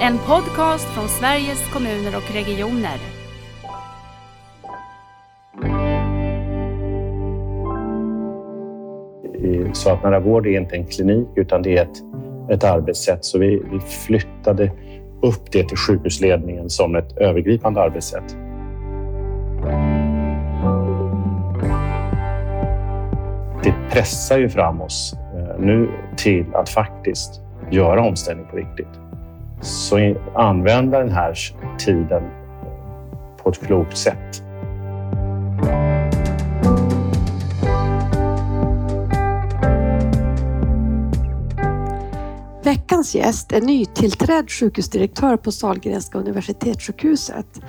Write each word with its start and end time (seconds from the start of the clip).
En 0.00 0.18
podcast 0.18 0.88
från 0.88 1.08
Sveriges 1.08 1.72
kommuner 1.72 2.16
och 2.16 2.34
regioner. 2.34 2.98
Nära 10.02 10.20
vård 10.20 10.46
är 10.46 10.60
inte 10.60 10.76
en 10.76 10.86
klinik 10.86 11.28
utan 11.34 11.62
det 11.62 11.76
är 11.76 11.82
ett, 11.82 12.02
ett 12.50 12.64
arbetssätt. 12.64 13.24
Så 13.24 13.38
vi, 13.38 13.62
vi 13.72 13.80
flyttade 13.80 14.72
upp 15.22 15.52
det 15.52 15.68
till 15.68 15.76
sjukhusledningen 15.76 16.70
som 16.70 16.96
ett 16.96 17.16
övergripande 17.16 17.80
arbetssätt. 17.80 18.36
Det 23.64 23.74
pressar 23.90 24.38
ju 24.38 24.48
fram 24.48 24.80
oss 24.80 25.14
eh, 25.34 25.60
nu 25.60 25.90
till 26.16 26.46
att 26.54 26.68
faktiskt 26.68 27.40
göra 27.70 28.02
omställning 28.02 28.46
på 28.50 28.56
riktigt. 28.56 29.05
Så 29.60 30.14
använda 30.34 30.98
den 30.98 31.12
här 31.12 31.34
tiden 31.78 32.22
på 33.42 33.50
ett 33.50 33.66
klokt 33.66 33.96
sätt. 33.96 34.42
Veckans 42.62 43.14
gäst 43.14 43.52
är 43.52 43.60
nytillträdd 43.60 44.50
sjukhusdirektör 44.50 45.36
på 45.36 45.52
Sahlgrenska 45.52 46.18
universitetssjukhuset 46.18 47.60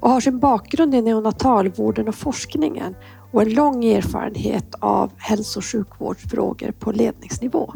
och 0.00 0.10
har 0.10 0.20
sin 0.20 0.38
bakgrund 0.38 0.94
i 0.94 1.02
neonatalvården 1.02 2.08
och 2.08 2.14
forskningen 2.14 2.94
och 3.32 3.42
en 3.42 3.54
lång 3.54 3.84
erfarenhet 3.84 4.74
av 4.80 5.10
hälso 5.16 5.58
och 5.58 5.64
sjukvårdsfrågor 5.64 6.72
på 6.72 6.92
ledningsnivå. 6.92 7.74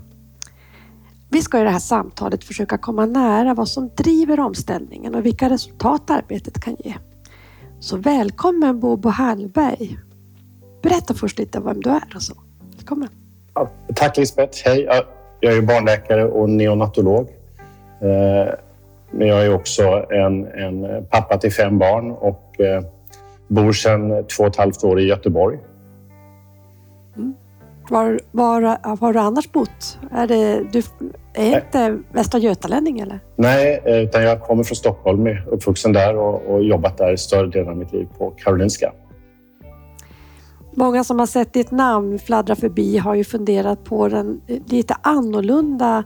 Vi 1.35 1.43
ska 1.43 1.61
i 1.61 1.65
det 1.65 1.71
här 1.71 1.79
samtalet 1.79 2.45
försöka 2.45 2.79
komma 2.79 3.07
nära 3.07 3.55
vad 3.55 3.69
som 3.69 3.91
driver 3.97 4.41
omställningen 4.41 5.15
och 5.15 5.27
vilka 5.27 5.51
resultat 5.51 6.11
arbetet 6.11 6.61
kan 6.61 6.77
ge. 6.79 6.95
Så 7.81 7.97
välkommen 7.97 8.81
Bobo 8.81 9.09
Hallberg. 9.09 9.99
Berätta 10.83 11.15
först 11.15 11.39
lite 11.39 11.61
vem 11.61 11.81
du 11.81 11.91
är 11.91 12.13
och 12.15 12.23
så. 12.23 12.35
Välkommen. 12.77 13.09
Ja, 13.55 13.71
tack 13.95 14.17
Lisbeth. 14.17 14.59
Hej. 14.65 14.89
Jag 15.41 15.57
är 15.57 15.63
barnläkare 15.63 16.25
och 16.25 16.51
neonatolog. 16.51 17.29
Eh, 18.01 18.55
men 19.11 19.29
jag 19.29 19.47
är 19.47 19.55
också 19.55 20.07
en, 20.11 20.47
en 20.47 21.07
pappa 21.07 21.39
till 21.39 21.53
fem 21.53 21.79
barn 21.79 22.11
och 22.11 22.61
eh, 22.61 22.83
bor 23.49 23.73
sedan 23.73 24.27
två 24.37 24.43
och 24.43 24.49
ett 24.49 24.57
halvt 24.57 24.85
år 24.85 25.01
i 25.01 25.07
Göteborg. 25.07 25.59
Mm. 27.17 27.35
Var, 27.91 28.21
var, 28.31 28.61
var 28.63 28.97
har 28.97 29.13
du 29.13 29.19
annars 29.19 29.53
bott? 29.53 29.99
Är 30.13 30.27
det, 30.27 30.65
du 30.73 30.83
är 31.35 31.57
inte 31.57 31.99
Västra 32.13 32.41
Götalänning 32.41 33.01
eller? 33.01 33.21
Nej, 33.37 33.83
utan 33.85 34.23
jag 34.23 34.43
kommer 34.43 34.65
från 34.65 34.77
Stockholm, 34.77 35.27
är 35.27 35.45
uppvuxen 35.49 35.93
där 35.93 36.17
och, 36.17 36.55
och 36.55 36.65
jobbat 36.65 36.99
där 36.99 37.17
större 37.17 37.47
delen 37.47 37.69
av 37.69 37.77
mitt 37.77 37.93
liv 37.93 38.09
på 38.19 38.31
Karolinska. 38.31 38.93
Många 40.77 41.05
som 41.05 41.19
har 41.19 41.27
sett 41.27 41.53
ditt 41.53 41.71
namn 41.71 42.19
fladdra 42.19 42.57
förbi 42.57 42.99
har 42.99 43.15
ju 43.15 43.25
funderat 43.25 43.85
på 43.85 44.09
den 44.09 44.41
lite 44.67 44.97
annorlunda 45.03 46.05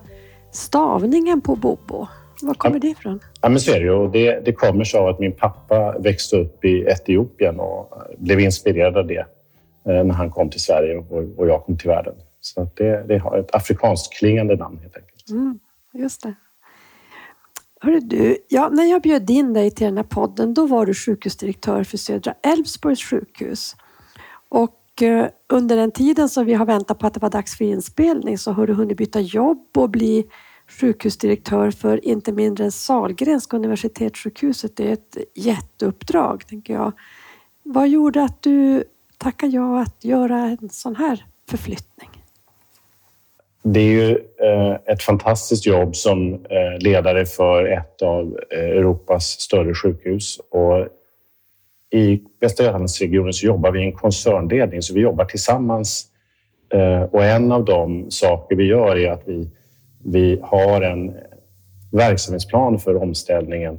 stavningen 0.52 1.40
på 1.40 1.56
Bobo. 1.56 2.06
Var 2.42 2.54
kommer 2.54 2.78
det 2.78 2.88
ifrån? 2.88 3.20
Ja, 3.40 3.48
men 3.48 3.60
så 3.60 3.72
är 3.72 3.80
det 3.80 3.86
ju. 3.86 4.08
Det, 4.08 4.44
det 4.44 4.52
kommer 4.52 4.84
sig 4.84 5.00
av 5.00 5.06
att 5.08 5.18
min 5.18 5.32
pappa 5.32 5.98
växte 5.98 6.36
upp 6.36 6.64
i 6.64 6.80
Etiopien 6.80 7.60
och 7.60 7.92
blev 8.18 8.40
inspirerad 8.40 8.96
av 8.96 9.06
det 9.06 9.18
eh, 9.18 9.24
Eh, 9.88 10.04
när 10.04 10.14
han 10.14 10.30
kom 10.30 10.50
till 10.50 10.60
Sverige 10.60 10.98
och 11.36 11.48
jag 11.48 11.64
kom 11.64 11.78
till 11.78 11.88
världen. 11.88 12.14
Så 12.40 12.70
det, 12.74 13.04
det 13.08 13.18
har 13.18 13.38
ett 13.38 13.54
afrikanskt 13.54 14.12
klingande 14.12 14.56
namn 14.56 14.78
helt 14.78 14.96
enkelt. 14.96 15.30
Mm, 15.30 15.58
just 15.92 16.22
det. 16.22 16.34
Hörru 17.80 18.00
du, 18.00 18.36
ja, 18.48 18.68
när 18.68 18.84
jag 18.84 19.02
bjöd 19.02 19.30
in 19.30 19.52
dig 19.52 19.70
till 19.70 19.86
den 19.86 19.96
här 19.96 20.04
podden 20.04 20.54
då 20.54 20.66
var 20.66 20.86
du 20.86 20.94
sjukhusdirektör 20.94 21.84
för 21.84 21.96
Södra 21.96 22.34
Älvsborgs 22.42 23.02
sjukhus. 23.02 23.76
Och 24.48 25.02
eh, 25.02 25.26
under 25.48 25.76
den 25.76 25.90
tiden 25.90 26.28
som 26.28 26.46
vi 26.46 26.54
har 26.54 26.66
väntat 26.66 26.98
på 26.98 27.06
att 27.06 27.14
det 27.14 27.20
var 27.20 27.30
dags 27.30 27.58
för 27.58 27.64
inspelning 27.64 28.38
så 28.38 28.52
har 28.52 28.66
du 28.66 28.72
hunnit 28.72 28.96
byta 28.96 29.20
jobb 29.20 29.68
och 29.76 29.90
bli 29.90 30.26
sjukhusdirektör 30.80 31.70
för 31.70 32.04
inte 32.04 32.32
mindre 32.32 32.64
än 32.64 32.72
Sahlgrenska 32.72 33.56
universitetssjukhuset. 33.56 34.76
Det 34.76 34.88
är 34.88 34.92
ett 34.92 35.16
jätteuppdrag, 35.34 36.46
tänker 36.46 36.74
jag. 36.74 36.92
Vad 37.62 37.88
gjorde 37.88 38.22
att 38.22 38.42
du 38.42 38.84
tacka 39.18 39.46
ja 39.46 39.82
att 39.82 40.04
göra 40.04 40.36
en 40.36 40.68
sån 40.68 40.96
här 40.96 41.24
förflyttning? 41.50 42.10
Det 43.62 43.80
är 43.80 43.92
ju 43.92 44.10
eh, 44.42 44.76
ett 44.86 45.02
fantastiskt 45.02 45.66
jobb 45.66 45.96
som 45.96 46.34
eh, 46.34 46.78
ledare 46.78 47.26
för 47.26 47.64
ett 47.64 48.02
av 48.02 48.38
eh, 48.50 48.58
Europas 48.58 49.24
större 49.24 49.74
sjukhus 49.74 50.40
och 50.50 50.86
i 51.90 52.22
Västra 52.40 52.64
Götalandsregionen 52.64 53.32
så 53.32 53.46
jobbar 53.46 53.70
vi 53.70 53.80
i 53.80 53.84
en 53.84 53.92
koncernledning, 53.92 54.82
så 54.82 54.94
vi 54.94 55.00
jobbar 55.00 55.24
tillsammans. 55.24 56.06
Och 57.10 57.24
en 57.24 57.52
av 57.52 57.64
de 57.64 58.10
saker 58.10 58.56
vi 58.56 58.64
gör 58.64 58.96
är 58.96 59.10
att 59.10 59.22
vi, 59.26 59.50
vi 60.04 60.40
har 60.42 60.82
en 60.82 61.16
verksamhetsplan 61.92 62.78
för 62.78 63.02
omställningen 63.02 63.78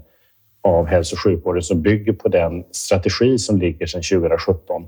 av 0.61 0.85
hälso 0.85 1.15
och 1.15 1.19
sjukvården 1.19 1.63
som 1.63 1.81
bygger 1.81 2.13
på 2.13 2.27
den 2.27 2.63
strategi 2.71 3.37
som 3.37 3.59
ligger 3.59 3.85
sedan 3.85 4.01
2017. 4.01 4.87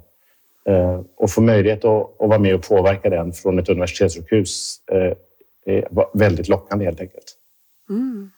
Eh, 0.66 1.02
och 1.16 1.32
få 1.32 1.42
möjlighet 1.42 1.86
att, 1.86 2.22
att 2.22 2.30
vara 2.30 2.40
med 2.40 2.56
och 2.56 2.64
påverka 2.64 3.10
den 3.10 3.34
från 3.34 3.60
ett 3.60 3.70
universitetssjukhus 3.70 4.82
eh, 4.92 5.18
är 5.66 6.18
väldigt 6.18 6.48
lockande 6.48 6.86
helt 6.86 7.02
enkelt. 7.02 7.38
Mm. 7.90 8.32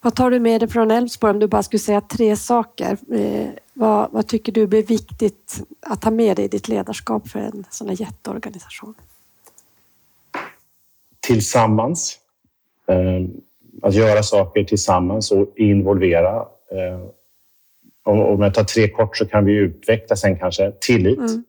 Vad 0.00 0.14
tar 0.14 0.30
du 0.30 0.40
med 0.40 0.60
dig 0.60 0.68
från 0.68 0.90
Älvsborg 0.90 1.30
om 1.30 1.38
du 1.38 1.46
bara 1.46 1.62
skulle 1.62 1.80
säga 1.80 2.00
tre 2.00 2.36
saker? 2.36 2.98
Eh, 3.14 3.48
vad, 3.72 4.12
vad, 4.12 4.26
tycker 4.26 4.52
du 4.52 4.66
blir 4.66 4.82
viktigt 4.82 5.62
att 5.80 6.04
ha 6.04 6.10
med 6.10 6.36
dig 6.36 6.44
i 6.44 6.48
ditt 6.48 6.68
ledarskap 6.68 7.28
för 7.28 7.38
en 7.38 7.64
sån 7.70 7.88
här 7.88 8.00
jätteorganisation? 8.00 8.94
Tillsammans. 11.20 12.18
Att 13.82 13.94
göra 13.94 14.22
saker 14.22 14.64
tillsammans 14.64 15.30
och 15.32 15.52
involvera. 15.56 16.46
Eh, 18.06 18.12
om 18.12 18.42
jag 18.42 18.54
tar 18.54 18.64
tre 18.64 18.88
kort 18.88 19.16
så 19.16 19.26
kan 19.26 19.44
vi 19.44 19.52
utveckla 19.52 20.16
sen 20.16 20.38
kanske 20.38 20.72
tillit 20.80 21.18
mm. 21.18 21.44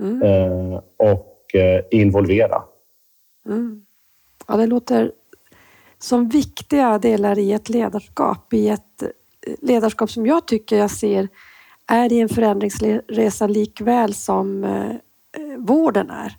Mm. 0.00 0.80
och 0.96 1.38
involvera. 1.90 2.62
Mm. 3.48 3.86
Ja, 4.46 4.56
det 4.56 4.66
låter 4.66 5.12
som 5.98 6.28
viktiga 6.28 6.98
delar 6.98 7.38
i 7.38 7.52
ett 7.52 7.68
ledarskap, 7.68 8.52
i 8.52 8.68
ett 8.68 9.02
ledarskap 9.60 10.10
som 10.10 10.26
jag 10.26 10.46
tycker 10.46 10.76
jag 10.76 10.90
ser 10.90 11.28
är 11.86 12.12
i 12.12 12.20
en 12.20 12.28
förändringsresa 12.28 13.46
likväl 13.46 14.14
som 14.14 14.64
eh, 14.64 14.96
vården 15.58 16.10
är. 16.10 16.36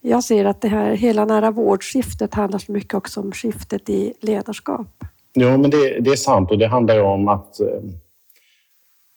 Jag 0.00 0.24
ser 0.24 0.44
att 0.44 0.60
det 0.60 0.68
här 0.68 0.90
hela 0.90 1.24
nära 1.24 1.50
vårdskiftet 1.50 2.34
handlar 2.34 2.58
så 2.58 2.72
mycket 2.72 2.94
också 2.94 3.20
om 3.20 3.32
skiftet 3.32 3.90
i 3.90 4.12
ledarskap. 4.20 5.04
Ja, 5.32 5.56
men 5.56 5.70
det, 5.70 6.00
det 6.00 6.10
är 6.10 6.16
sant 6.16 6.50
och 6.50 6.58
det 6.58 6.66
handlar 6.66 6.94
ju 6.94 7.00
om 7.00 7.28
att 7.28 7.60
eh, 7.60 7.66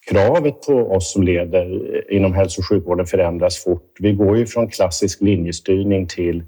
kravet 0.10 0.62
på 0.62 0.74
oss 0.74 1.14
som 1.14 1.24
leder 1.24 2.04
inom 2.12 2.34
hälso 2.34 2.62
och 2.62 2.68
sjukvården 2.70 3.06
förändras 3.06 3.64
fort. 3.64 3.94
Vi 4.00 4.14
går 4.14 4.38
ju 4.38 4.46
från 4.46 4.68
klassisk 4.68 5.22
linjestyrning 5.22 6.08
till, 6.08 6.44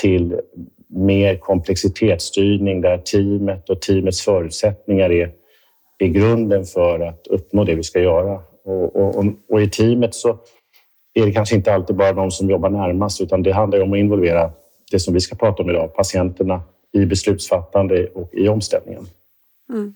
till 0.00 0.40
mer 0.86 1.36
komplexitetsstyrning 1.36 2.80
där 2.80 2.98
teamet 2.98 3.70
och 3.70 3.80
teamets 3.80 4.22
förutsättningar 4.22 5.10
är, 5.12 5.30
är 5.98 6.06
grunden 6.06 6.64
för 6.64 7.00
att 7.00 7.26
uppnå 7.26 7.64
det 7.64 7.74
vi 7.74 7.82
ska 7.82 8.00
göra. 8.00 8.40
Och, 8.64 8.96
och, 8.96 9.24
och, 9.48 9.62
i 9.62 9.70
teamet 9.70 10.14
så 10.14 10.38
är 11.14 11.26
det 11.26 11.32
kanske 11.32 11.54
inte 11.54 11.74
alltid 11.74 11.96
bara 11.96 12.12
de 12.12 12.30
som 12.30 12.50
jobbar 12.50 12.70
närmast 12.70 13.20
utan 13.20 13.42
det 13.42 13.52
handlar 13.52 13.80
om 13.80 13.92
att 13.92 13.98
involvera 13.98 14.50
det 14.90 14.98
som 14.98 15.14
vi 15.14 15.20
ska 15.20 15.36
prata 15.36 15.62
om 15.62 15.70
idag, 15.70 15.94
patienterna 15.94 16.62
i 16.92 17.06
beslutsfattande 17.06 18.06
och 18.06 18.34
i 18.34 18.48
omställningen. 18.48 19.06
Mm. 19.70 19.94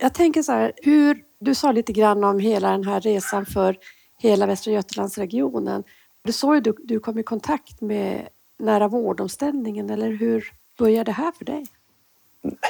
Jag 0.00 0.14
tänker 0.14 0.42
så 0.42 0.52
här, 0.52 0.72
hur, 0.76 1.16
du 1.40 1.54
sa 1.54 1.72
lite 1.72 1.92
grann 1.92 2.24
om 2.24 2.38
hela 2.38 2.70
den 2.70 2.84
här 2.84 3.00
resan 3.00 3.46
för 3.46 3.76
hela 4.18 4.46
Västra 4.46 4.72
Götalandsregionen. 4.72 5.84
Du 6.24 6.32
sa 6.32 6.54
ju 6.54 6.60
du, 6.60 6.74
du 6.84 7.00
kom 7.00 7.18
i 7.18 7.22
kontakt 7.22 7.80
med 7.80 8.28
nära 8.58 8.88
vårdomställningen 8.88 9.90
eller 9.90 10.10
hur 10.10 10.44
började 10.78 11.04
det 11.04 11.12
här 11.12 11.32
för 11.32 11.44
dig? 11.44 11.66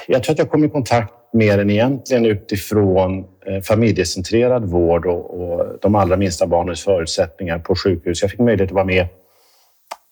Jag 0.06 0.22
tror 0.22 0.32
att 0.32 0.38
jag 0.38 0.50
kom 0.50 0.64
i 0.64 0.68
kontakt 0.68 1.14
med 1.32 1.58
den 1.58 1.70
egentligen 1.70 2.26
utifrån 2.26 3.24
eh, 3.46 3.60
familjecentrerad 3.60 4.64
vård 4.64 5.06
och, 5.06 5.40
och 5.40 5.78
de 5.80 5.94
allra 5.94 6.16
minsta 6.16 6.46
barnens 6.46 6.84
förutsättningar 6.84 7.58
på 7.58 7.74
sjukhus. 7.74 8.22
Jag 8.22 8.30
fick 8.30 8.40
möjlighet 8.40 8.70
att 8.70 8.74
vara 8.74 8.84
med 8.84 9.06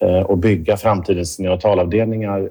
eh, 0.03 0.21
och 0.21 0.39
bygga 0.39 0.77
framtidens 0.77 1.39
neonatalavdelningar. 1.39 2.51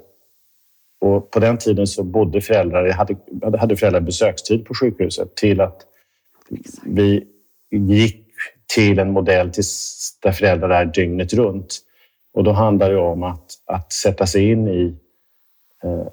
Och 1.00 1.30
på 1.30 1.40
den 1.40 1.58
tiden 1.58 1.86
så 1.86 2.02
bodde 2.02 2.40
föräldrar, 2.40 2.90
hade, 2.90 3.16
hade 3.58 3.76
föräldrar 3.76 4.00
besökstid 4.00 4.64
på 4.64 4.74
sjukhuset 4.74 5.34
till 5.34 5.60
att 5.60 5.87
vi 6.84 7.26
gick 7.70 8.26
till 8.74 8.98
en 8.98 9.12
modell 9.12 9.52
där 10.22 10.32
föräldrar 10.32 10.70
är 10.70 10.84
dygnet 10.84 11.32
runt. 11.32 11.78
Och 12.34 12.44
då 12.44 12.52
handlar 12.52 12.90
det 12.90 12.96
om 12.96 13.22
att, 13.22 13.44
att 13.66 13.92
sätta 13.92 14.26
sig 14.26 14.50
in 14.50 14.68
i 14.68 14.96
eh, 15.84 16.06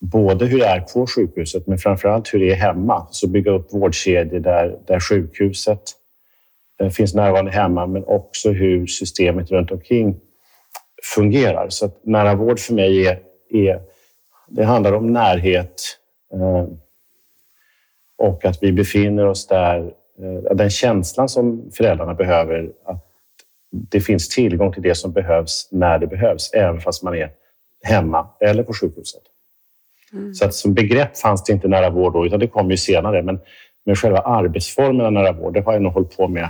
både 0.00 0.46
hur 0.46 0.58
det 0.58 0.66
är 0.66 0.80
på 0.80 1.06
sjukhuset 1.06 1.66
men 1.66 1.78
framför 1.78 2.08
allt 2.08 2.34
hur 2.34 2.38
det 2.38 2.50
är 2.50 2.56
hemma. 2.56 3.06
Så 3.10 3.28
bygga 3.28 3.50
upp 3.50 3.72
vårdkedjor 3.72 4.40
där, 4.40 4.78
där 4.86 5.00
sjukhuset 5.00 5.82
eh, 6.80 6.88
finns 6.88 7.14
närvarande 7.14 7.50
hemma 7.50 7.86
men 7.86 8.04
också 8.04 8.50
hur 8.50 8.86
systemet 8.86 9.50
runt 9.50 9.70
omkring 9.70 10.20
fungerar. 11.14 11.68
Så 11.68 11.86
att 11.86 12.04
nära 12.04 12.34
vård 12.34 12.58
för 12.58 12.74
mig 12.74 13.06
är, 13.06 13.18
är 13.50 13.80
det 14.48 14.64
handlar 14.64 14.92
om 14.92 15.12
närhet 15.12 15.98
eh, 16.34 16.66
och 18.22 18.44
att 18.44 18.62
vi 18.62 18.72
befinner 18.72 19.26
oss 19.26 19.46
där. 19.46 19.92
Eh, 20.18 20.56
den 20.56 20.70
känslan 20.70 21.28
som 21.28 21.70
föräldrarna 21.72 22.14
behöver, 22.14 22.70
att 22.84 23.08
det 23.70 24.00
finns 24.00 24.28
tillgång 24.28 24.72
till 24.72 24.82
det 24.82 24.94
som 24.94 25.12
behövs 25.12 25.68
när 25.70 25.98
det 25.98 26.06
behövs, 26.06 26.52
även 26.52 26.80
fast 26.80 27.02
man 27.02 27.14
är 27.14 27.30
hemma 27.82 28.26
eller 28.40 28.62
på 28.62 28.72
sjukhuset. 28.72 29.22
Mm. 30.12 30.34
Så 30.34 30.44
att 30.44 30.54
som 30.54 30.74
begrepp 30.74 31.16
fanns 31.16 31.44
det 31.44 31.52
inte 31.52 31.68
nära 31.68 31.90
vård 31.90 32.12
då, 32.12 32.26
utan 32.26 32.40
det 32.40 32.46
kom 32.46 32.70
ju 32.70 32.76
senare. 32.76 33.22
Men, 33.22 33.40
men 33.84 33.96
själva 33.96 34.18
arbetsformen 34.18 35.14
nära 35.14 35.32
vård, 35.32 35.54
det 35.54 35.60
har 35.60 35.72
jag 35.72 35.82
nog 35.82 35.92
hållit 35.92 36.16
på 36.16 36.28
med. 36.28 36.48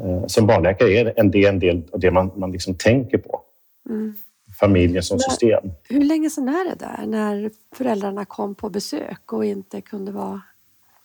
Eh, 0.00 0.26
som 0.26 0.46
barnläkare 0.46 0.90
är 0.90 1.12
en 1.16 1.30
del, 1.30 1.54
en 1.54 1.58
del 1.58 1.82
av 1.92 2.00
det 2.00 2.10
man, 2.10 2.30
man 2.36 2.52
liksom 2.52 2.74
tänker 2.74 3.18
på. 3.18 3.40
Mm. 3.88 4.14
Familjen 4.60 5.02
som 5.02 5.14
men, 5.14 5.20
system. 5.20 5.70
Hur 5.88 6.04
länge 6.04 6.30
sedan 6.30 6.48
är 6.48 6.64
det 6.64 6.74
där, 6.74 7.06
när 7.06 7.50
föräldrarna 7.74 8.24
kom 8.24 8.54
på 8.54 8.70
besök 8.70 9.32
och 9.32 9.44
inte 9.44 9.80
kunde 9.80 10.12
vara... 10.12 10.40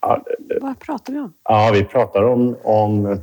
Ja, 0.01 0.23
Vad 0.61 0.79
pratar 0.79 1.13
vi 1.13 1.19
om? 1.19 1.33
Ja, 1.43 1.71
vi 1.73 1.83
pratar 1.83 2.23
om, 2.23 2.55
om 2.63 3.21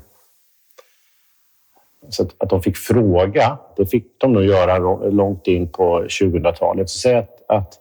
så 2.08 2.22
att, 2.22 2.34
att 2.38 2.50
de 2.50 2.62
fick 2.62 2.76
fråga, 2.76 3.58
det 3.76 3.86
fick 3.86 4.06
de 4.19 4.32
nog 4.32 4.44
göra 4.44 4.78
långt 5.10 5.46
in 5.46 5.72
på 5.72 6.02
2000-talet. 6.02 6.90
Så 6.90 7.16
att, 7.16 7.44
att, 7.48 7.75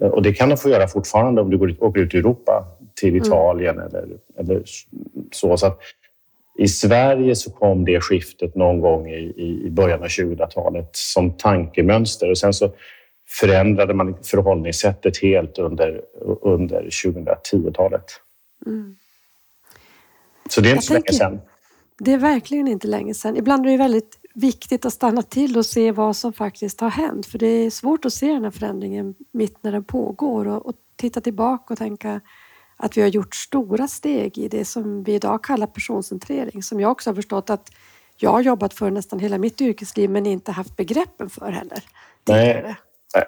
och 0.00 0.22
det 0.22 0.32
kan 0.32 0.48
de 0.48 0.56
få 0.56 0.68
göra 0.68 0.88
fortfarande 0.88 1.40
om 1.40 1.50
du 1.50 1.58
går 1.58 1.70
ut, 1.70 1.80
åker 1.80 2.00
ut 2.00 2.14
i 2.14 2.18
Europa, 2.18 2.64
till 2.94 3.08
mm. 3.08 3.22
Italien 3.22 3.78
mm. 3.78 3.86
eller, 3.86 4.08
eller 4.38 4.62
så. 5.32 5.56
så 5.56 5.66
att, 5.66 5.78
I 6.58 6.68
Sverige 6.68 7.36
så 7.36 7.50
kom 7.50 7.84
det 7.84 8.00
skiftet 8.00 8.54
någon 8.54 8.80
gång 8.80 9.10
i, 9.10 9.62
i 9.66 9.70
början 9.70 10.02
av 10.02 10.08
2000-talet 10.08 10.90
som 10.92 11.36
tankemönster 11.36 12.30
och 12.30 12.38
sen 12.38 12.52
så 12.52 12.72
förändrade 13.28 13.94
man 13.94 14.16
förhållningssättet 14.22 15.22
helt 15.22 15.58
under, 15.58 16.00
under 16.42 16.82
2010-talet. 16.82 18.04
Mm. 18.66 18.96
Så 20.50 20.60
det 20.60 20.68
är 20.68 20.72
inte 20.72 20.86
så 20.86 20.92
länge 20.92 21.12
sedan. 21.12 21.40
Det 21.98 22.12
är 22.12 22.18
verkligen 22.18 22.68
inte 22.68 22.86
länge 22.86 23.14
sedan. 23.14 23.36
Ibland 23.36 23.66
är 23.66 23.70
det 23.70 23.76
väldigt 23.76 24.18
viktigt 24.34 24.84
att 24.84 24.92
stanna 24.92 25.22
till 25.22 25.58
och 25.58 25.66
se 25.66 25.92
vad 25.92 26.16
som 26.16 26.32
faktiskt 26.32 26.80
har 26.80 26.90
hänt. 26.90 27.26
För 27.26 27.38
det 27.38 27.46
är 27.46 27.70
svårt 27.70 28.04
att 28.04 28.12
se 28.12 28.26
den 28.26 28.44
här 28.44 28.50
förändringen 28.50 29.14
mitt 29.32 29.62
när 29.62 29.72
den 29.72 29.84
pågår 29.84 30.48
och, 30.48 30.66
och 30.66 30.74
titta 30.96 31.20
tillbaka 31.20 31.74
och 31.74 31.78
tänka 31.78 32.20
att 32.76 32.96
vi 32.96 33.00
har 33.00 33.08
gjort 33.08 33.34
stora 33.34 33.88
steg 33.88 34.38
i 34.38 34.48
det 34.48 34.64
som 34.64 35.02
vi 35.02 35.14
idag 35.14 35.44
kallar 35.44 35.66
personcentrering. 35.66 36.62
Som 36.62 36.80
jag 36.80 36.90
också 36.90 37.10
har 37.10 37.14
förstått 37.14 37.50
att 37.50 37.70
jag 38.16 38.30
har 38.30 38.40
jobbat 38.40 38.74
för 38.74 38.90
nästan 38.90 39.18
hela 39.18 39.38
mitt 39.38 39.60
yrkesliv 39.60 40.10
men 40.10 40.26
inte 40.26 40.52
haft 40.52 40.76
begreppen 40.76 41.30
för 41.30 41.50
heller. 41.50 41.78
Nej, 42.28 42.74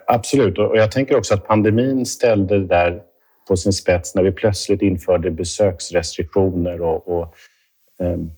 absolut, 0.07 0.59
och 0.59 0.77
jag 0.77 0.93
tänker 0.93 1.17
också 1.17 1.35
att 1.35 1.47
pandemin 1.47 2.07
ställde 2.07 2.59
det 2.59 2.67
där 2.67 3.03
på 3.49 3.57
sin 3.57 3.73
spets 3.73 4.15
när 4.15 4.23
vi 4.23 4.33
plötsligt 4.33 4.83
införde 4.83 5.31
besöksrestriktioner 5.31 6.81
och, 6.81 7.09
och 7.09 7.35
um, 7.99 8.31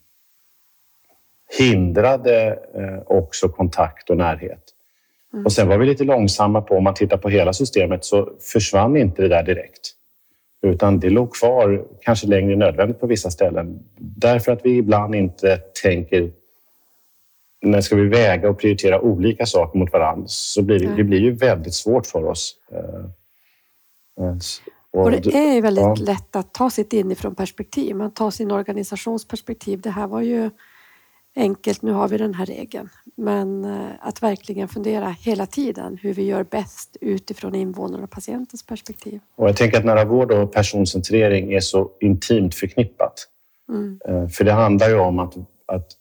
hindrade 1.58 2.58
eh, 2.74 3.02
också 3.06 3.48
kontakt 3.48 4.10
och 4.10 4.16
närhet. 4.16 4.62
Mm. 5.32 5.46
Och 5.46 5.52
sen 5.52 5.68
var 5.68 5.78
vi 5.78 5.86
lite 5.86 6.04
långsamma 6.04 6.60
på, 6.60 6.76
om 6.76 6.84
man 6.84 6.94
tittar 6.94 7.16
på 7.16 7.28
hela 7.28 7.52
systemet, 7.52 8.04
så 8.04 8.32
försvann 8.52 8.96
inte 8.96 9.22
det 9.22 9.28
där 9.28 9.42
direkt. 9.42 9.94
Utan 10.68 11.00
det 11.00 11.10
låg 11.10 11.34
kvar, 11.34 11.84
kanske 12.00 12.26
längre 12.26 12.52
än 12.52 12.58
nödvändigt 12.58 13.00
på 13.00 13.06
vissa 13.06 13.30
ställen. 13.30 13.78
Därför 13.96 14.52
att 14.52 14.60
vi 14.64 14.76
ibland 14.76 15.14
inte 15.14 15.56
tänker 15.82 16.30
när 17.60 17.80
ska 17.80 17.96
vi 17.96 18.08
väga 18.08 18.50
och 18.50 18.58
prioritera 18.58 19.00
olika 19.00 19.46
saker 19.46 19.78
mot 19.78 19.92
varandra 19.92 20.24
så 20.28 20.62
blir 20.62 20.78
det, 20.78 20.94
det 20.96 21.04
blir 21.04 21.20
ju 21.20 21.30
väldigt 21.30 21.74
svårt 21.74 22.06
för 22.06 22.24
oss. 22.24 22.56
Eh, 22.72 24.26
eh, 24.26 24.36
och 24.90 25.10
det 25.10 25.34
är 25.34 25.62
väldigt 25.62 25.84
ja. 25.84 25.94
lätt 25.94 26.36
att 26.36 26.54
ta 26.54 26.70
sitt 26.70 26.92
inifrån 26.92 27.34
perspektiv. 27.34 27.96
Man 27.96 28.10
tar 28.10 28.30
sin 28.30 28.50
organisationsperspektiv. 28.50 29.80
Det 29.80 29.90
här 29.90 30.06
var 30.06 30.20
ju 30.20 30.50
enkelt, 31.38 31.82
nu 31.82 31.92
har 31.92 32.08
vi 32.08 32.18
den 32.18 32.34
här 32.34 32.46
regeln. 32.46 32.88
Men 33.14 33.64
eh, 33.64 33.90
att 34.00 34.22
verkligen 34.22 34.68
fundera 34.68 35.08
hela 35.08 35.46
tiden 35.46 35.98
hur 36.02 36.14
vi 36.14 36.22
gör 36.22 36.44
bäst 36.44 36.96
utifrån 37.00 37.54
invånarna 37.54 38.04
och 38.04 38.10
patientens 38.10 38.66
perspektiv. 38.66 39.20
Och 39.34 39.48
jag 39.48 39.56
tänker 39.56 39.78
att 39.78 39.84
nära 39.84 40.04
vård 40.04 40.32
och 40.32 40.52
personcentrering 40.52 41.52
är 41.52 41.60
så 41.60 41.90
intimt 42.00 42.54
förknippat. 42.54 43.28
Mm. 43.68 44.00
Eh, 44.04 44.28
för 44.28 44.44
det 44.44 44.52
handlar 44.52 44.88
ju 44.88 44.98
om 44.98 45.18
att, 45.18 45.36
att, 45.66 45.92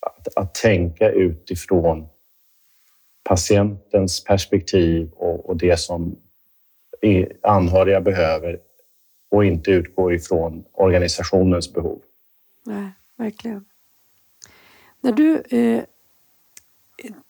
att, 0.00 0.28
att 0.36 0.54
tänka 0.54 1.10
utifrån 1.10 2.08
patientens 3.22 4.24
perspektiv 4.24 5.10
och, 5.12 5.48
och 5.48 5.56
det 5.56 5.80
som 5.80 6.16
anhöriga 7.42 8.00
behöver 8.00 8.58
och 9.30 9.44
inte 9.44 9.70
utgå 9.70 10.12
ifrån 10.12 10.64
organisationens 10.72 11.72
behov. 11.72 12.00
Nej, 12.66 12.90
verkligen. 13.16 13.64
När 15.00 15.12
du 15.12 15.36
eh, 15.40 15.84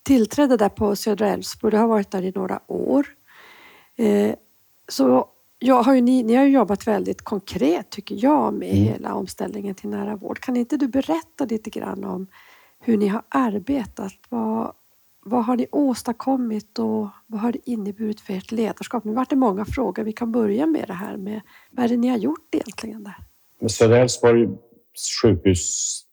tillträdde 0.03 0.57
där 0.57 0.69
på 0.69 0.95
Södra 0.95 1.29
Älvsborg, 1.29 1.71
du 1.71 1.77
har 1.77 1.87
varit 1.87 2.11
där 2.11 2.23
i 2.23 2.31
några 2.35 2.59
år, 2.67 3.07
eh, 3.95 4.35
så 4.87 5.29
jag 5.59 5.83
har 5.83 5.93
ju, 5.93 6.01
ni, 6.01 6.23
ni 6.23 6.35
har 6.35 6.45
jobbat 6.45 6.87
väldigt 6.87 7.21
konkret 7.21 7.89
tycker 7.89 8.15
jag 8.23 8.53
med 8.53 8.69
mm. 8.69 8.83
hela 8.83 9.13
omställningen 9.13 9.75
till 9.75 9.89
nära 9.89 10.15
vård. 10.15 10.39
Kan 10.39 10.57
inte 10.57 10.77
du 10.77 10.87
berätta 10.87 11.45
lite 11.45 11.69
grann 11.69 12.03
om 12.03 12.27
hur 12.79 12.97
ni 12.97 13.07
har 13.07 13.23
arbetat? 13.29 14.13
Vad, 14.29 14.73
vad 15.23 15.45
har 15.45 15.55
ni 15.55 15.67
åstadkommit 15.71 16.79
och 16.79 17.07
vad 17.27 17.41
har 17.41 17.51
det 17.51 17.69
inneburit 17.69 18.21
för 18.21 18.33
ert 18.33 18.51
ledarskap? 18.51 19.03
Nu 19.03 19.13
vart 19.13 19.29
det 19.29 19.35
många 19.35 19.65
frågor. 19.65 20.03
Vi 20.03 20.13
kan 20.13 20.31
börja 20.31 20.65
med 20.65 20.87
det 20.87 20.93
här 20.93 21.17
med 21.17 21.41
vad 21.71 21.85
är 21.85 21.89
det 21.89 21.97
ni 21.97 22.07
har 22.07 22.17
gjort 22.17 22.55
egentligen 22.55 23.03
där? 23.03 23.69
Södra 23.69 23.97
Älvsborgs 23.97 24.59
sjukhus 25.21 26.03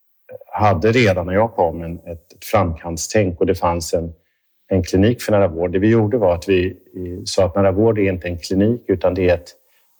hade 0.52 0.92
redan 0.92 1.26
när 1.26 1.34
jag 1.34 1.52
kom 1.52 1.82
en, 1.82 1.98
ett, 1.98 2.32
ett 2.32 2.44
framkantstänk 2.44 3.40
och 3.40 3.46
det 3.46 3.54
fanns 3.54 3.94
en, 3.94 4.12
en 4.68 4.82
klinik 4.82 5.22
för 5.22 5.32
nära 5.32 5.48
vård. 5.48 5.72
Det 5.72 5.78
vi 5.78 5.88
gjorde 5.88 6.18
var 6.18 6.34
att 6.34 6.48
vi 6.48 6.76
sa 7.24 7.44
att 7.44 7.56
nära 7.56 7.72
vård 7.72 7.98
är 7.98 8.02
inte 8.02 8.28
en 8.28 8.38
klinik 8.38 8.84
utan 8.86 9.14
det 9.14 9.28
är 9.28 9.34
ett, 9.34 9.50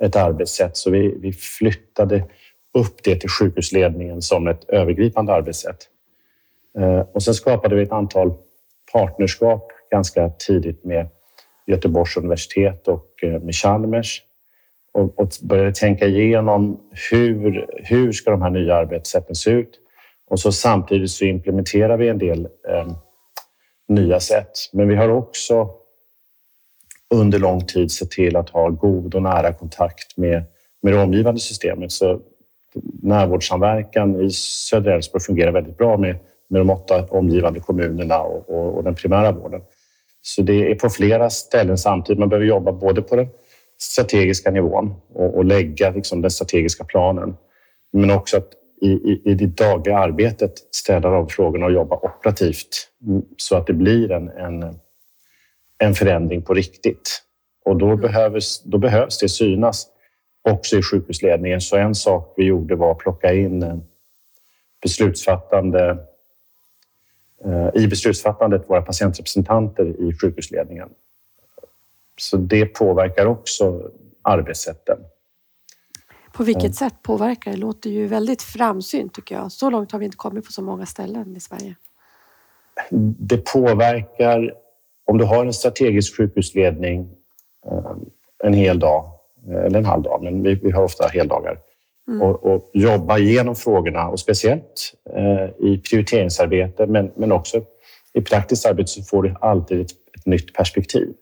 ett 0.02 0.16
arbetssätt. 0.16 0.76
Så 0.76 0.90
vi, 0.90 1.14
vi 1.20 1.32
flyttade 1.32 2.25
upp 2.78 3.02
det 3.04 3.16
till 3.16 3.30
sjukhusledningen 3.30 4.23
som 4.23 4.47
ett 4.47 4.68
övergripande 4.68 5.32
arbetssätt. 5.32 5.88
Eh, 6.78 7.00
och 7.00 7.23
sen 7.23 7.35
skapade 7.35 7.75
vi 7.75 7.82
ett 7.82 7.92
antal 7.92 8.32
partnerskap 8.92 9.73
ganska 9.90 10.28
tidigt 10.28 10.85
med 10.85 11.08
Göteborgs 11.66 12.16
universitet 12.16 12.88
och 12.88 13.06
eh, 13.23 13.40
med 13.40 13.54
Chalmers 13.54 14.23
och, 14.92 15.18
och 15.18 15.28
började 15.42 15.73
tänka 15.73 16.06
igenom 16.06 16.80
hur, 17.11 17.66
hur 17.76 18.12
ska 18.12 18.30
de 18.30 18.42
här 18.42 18.50
nya 18.50 18.75
arbetssätten 18.75 19.35
se 19.35 19.50
ut? 19.50 19.80
Och 20.28 20.40
så 20.40 20.52
samtidigt 20.52 21.11
så 21.11 21.25
implementerar 21.25 21.97
vi 21.97 22.08
en 22.08 22.18
del 22.18 22.49
eh, 22.68 22.92
nya 23.88 24.20
sätt. 24.20 24.50
Men 24.73 24.88
vi 24.88 24.94
har 24.94 25.08
också 25.08 25.70
under 27.14 27.38
lång 27.38 27.66
tid 27.66 27.92
sett 27.92 28.11
till 28.11 28.37
att 28.37 28.50
ha 28.50 28.68
god 28.68 29.14
och 29.14 29.23
nära 29.23 29.52
kontakt 29.52 30.16
med, 30.16 30.42
med 30.82 30.92
det 30.92 31.02
omgivande 31.02 31.40
systemet. 31.40 31.92
Så 31.92 32.20
närvårdssamverkan 33.02 34.20
i 34.20 34.30
södra 34.30 34.94
Älvsborg 34.94 35.23
fungerar 35.23 35.52
väldigt 35.52 35.78
bra 35.78 35.97
med, 35.97 36.16
med 36.49 36.61
de 36.61 36.70
åtta 36.70 37.06
omgivande 37.11 37.61
kommunerna 37.61 38.18
och, 38.18 38.50
och, 38.50 38.76
och, 38.76 38.85
den 38.85 38.94
primära 38.94 39.32
vården. 39.32 39.61
Så 40.23 40.42
det 40.42 40.70
är 40.70 40.75
på 40.75 40.90
flera 40.90 41.30
ställen 41.30 41.78
samtidigt. 41.78 42.18
Man 42.18 42.28
behöver 42.28 42.47
jobba 42.47 42.73
både 42.73 43.02
på 43.02 43.16
den 43.16 43.28
strategiska 43.78 44.50
nivån 44.50 44.94
och, 45.14 45.37
och 45.37 45.44
lägga 45.44 45.90
liksom 45.90 46.23
den 46.23 46.30
strategiska 46.30 46.85
planen, 46.85 47.37
men 47.92 48.11
också 48.11 48.37
att 48.37 48.52
i, 48.80 48.90
i, 48.90 49.23
i 49.25 49.35
det 49.35 49.47
dagliga 49.47 49.99
arbetet 49.99 50.52
ställa 50.70 51.11
de 51.11 51.28
frågorna 51.28 51.66
och 51.66 51.73
jobba 51.73 51.97
operativt 51.97 52.88
så 53.37 53.56
att 53.56 53.66
det 53.66 53.73
blir 53.73 54.11
en, 54.11 54.28
en, 54.28 54.78
en 55.78 55.94
förändring 55.94 56.42
på 56.42 56.54
riktigt. 56.54 57.23
Och 57.64 57.76
då, 57.76 57.87
mm. 57.87 58.00
behövs, 58.00 58.62
då 58.64 58.78
behövs 58.78 59.18
det 59.18 59.28
synas 59.28 59.87
också 60.42 60.78
i 60.78 60.82
sjukhusledningen. 60.82 61.61
Så 61.61 61.76
en 61.76 61.94
sak 61.94 62.35
vi 62.37 62.44
gjorde 62.44 62.76
var 62.76 62.90
att 62.90 62.99
plocka 62.99 63.35
in 63.35 63.82
beslutsfattande 64.82 65.99
eh, 67.44 67.68
i 67.75 67.87
beslutsfattandet 67.87 68.70
våra 68.70 68.82
patientrepresentanter 68.82 69.85
i 69.85 70.18
sjukhusledningen. 70.20 70.88
Så 72.16 72.37
det 72.37 72.66
påverkar 72.66 73.26
också 73.26 73.90
arbetssätten. 74.23 74.99
På 76.38 76.45
vilket 76.45 76.75
sätt 76.75 76.95
påverkar 77.02 77.50
det? 77.50 77.57
Låter 77.57 77.90
ju 77.90 78.07
väldigt 78.07 78.42
framsynt 78.42 79.14
tycker 79.14 79.35
jag. 79.35 79.52
Så 79.52 79.71
långt 79.71 79.92
har 79.92 79.99
vi 79.99 80.04
inte 80.04 80.16
kommit 80.16 80.47
på 80.47 80.52
så 80.52 80.62
många 80.62 80.87
ställen 80.87 81.37
i 81.37 81.40
Sverige. 81.40 81.75
Det 83.18 83.37
påverkar, 83.52 84.54
om 85.04 85.18
du 85.18 85.25
har 85.25 85.47
en 85.47 85.52
strategisk 85.52 86.16
sjukhusledning 86.16 87.11
eh, 87.66 87.92
en 88.45 88.52
hel 88.52 88.78
dag, 88.78 89.11
eller 89.49 89.78
en 89.78 89.85
halv 89.85 90.02
dag, 90.02 90.23
men 90.23 90.42
vi, 90.42 90.54
vi 90.54 90.71
har 90.71 90.83
ofta 90.83 91.07
heldagar. 91.07 91.59
Mm. 92.09 92.23
Och, 92.23 92.45
och, 92.45 92.71
jobba 92.73 93.18
igenom 93.18 93.57
frågorna 93.57 94.09
och 94.09 94.21
speciellt 94.21 94.95
eh, 95.16 95.66
i 95.66 95.83
prioriteringsarbete 95.90 96.87
men, 96.87 97.11
men 97.16 97.33
också 97.33 97.62
i 98.12 98.21
praktiskt 98.21 98.66
arbete 98.66 98.88
så 98.88 99.02
får 99.02 99.23
du 99.23 99.35
alltid 99.40 99.80
ett, 99.80 99.90
ett, 99.90 100.26
nytt 100.26 100.54
perspektiv. 100.54 101.14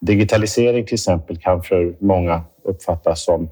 Digitalisering 0.00 0.86
till 0.86 0.94
exempel 0.94 1.38
kan 1.38 1.62
för 1.62 1.96
många 2.00 2.42
uppfattas 2.64 3.24
som 3.24 3.42
eh, 3.44 3.50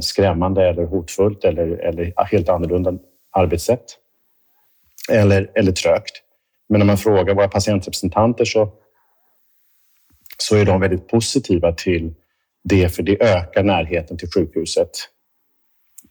skrämmande 0.00 0.68
eller 0.68 0.84
hotfullt 0.84 1.44
eller, 1.44 1.66
eller 1.66 2.12
helt 2.30 2.48
annorlunda 2.48 2.94
arbetssätt. 3.30 3.84
Eller, 5.12 5.50
eller 5.54 5.72
trögt. 5.72 6.22
Men 6.68 6.78
när 6.78 6.86
man 6.86 6.98
frågar 6.98 7.34
våra 7.34 7.48
patientrepresentanter 7.48 8.44
så, 8.44 8.72
så 10.38 10.56
är 10.56 10.64
de 10.64 10.80
väldigt 10.80 11.08
positiva 11.08 11.72
till 11.72 12.14
det 12.64 12.88
för 12.88 13.02
det 13.02 13.22
ökar 13.22 13.62
närheten 13.62 14.18
till 14.18 14.28
sjukhuset. 14.34 14.90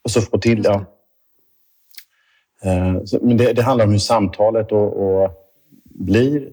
Och 0.03 0.11
så 0.11 0.21
få 0.21 0.37
till, 0.37 0.61
ja. 0.63 0.85
Eh, 2.63 2.95
men 3.21 3.37
det, 3.37 3.53
det, 3.53 3.61
handlar 3.61 3.85
om 3.85 3.91
hur 3.91 3.99
samtalet 3.99 4.71
och, 4.71 5.23
och, 5.23 5.31
blir. 5.83 6.49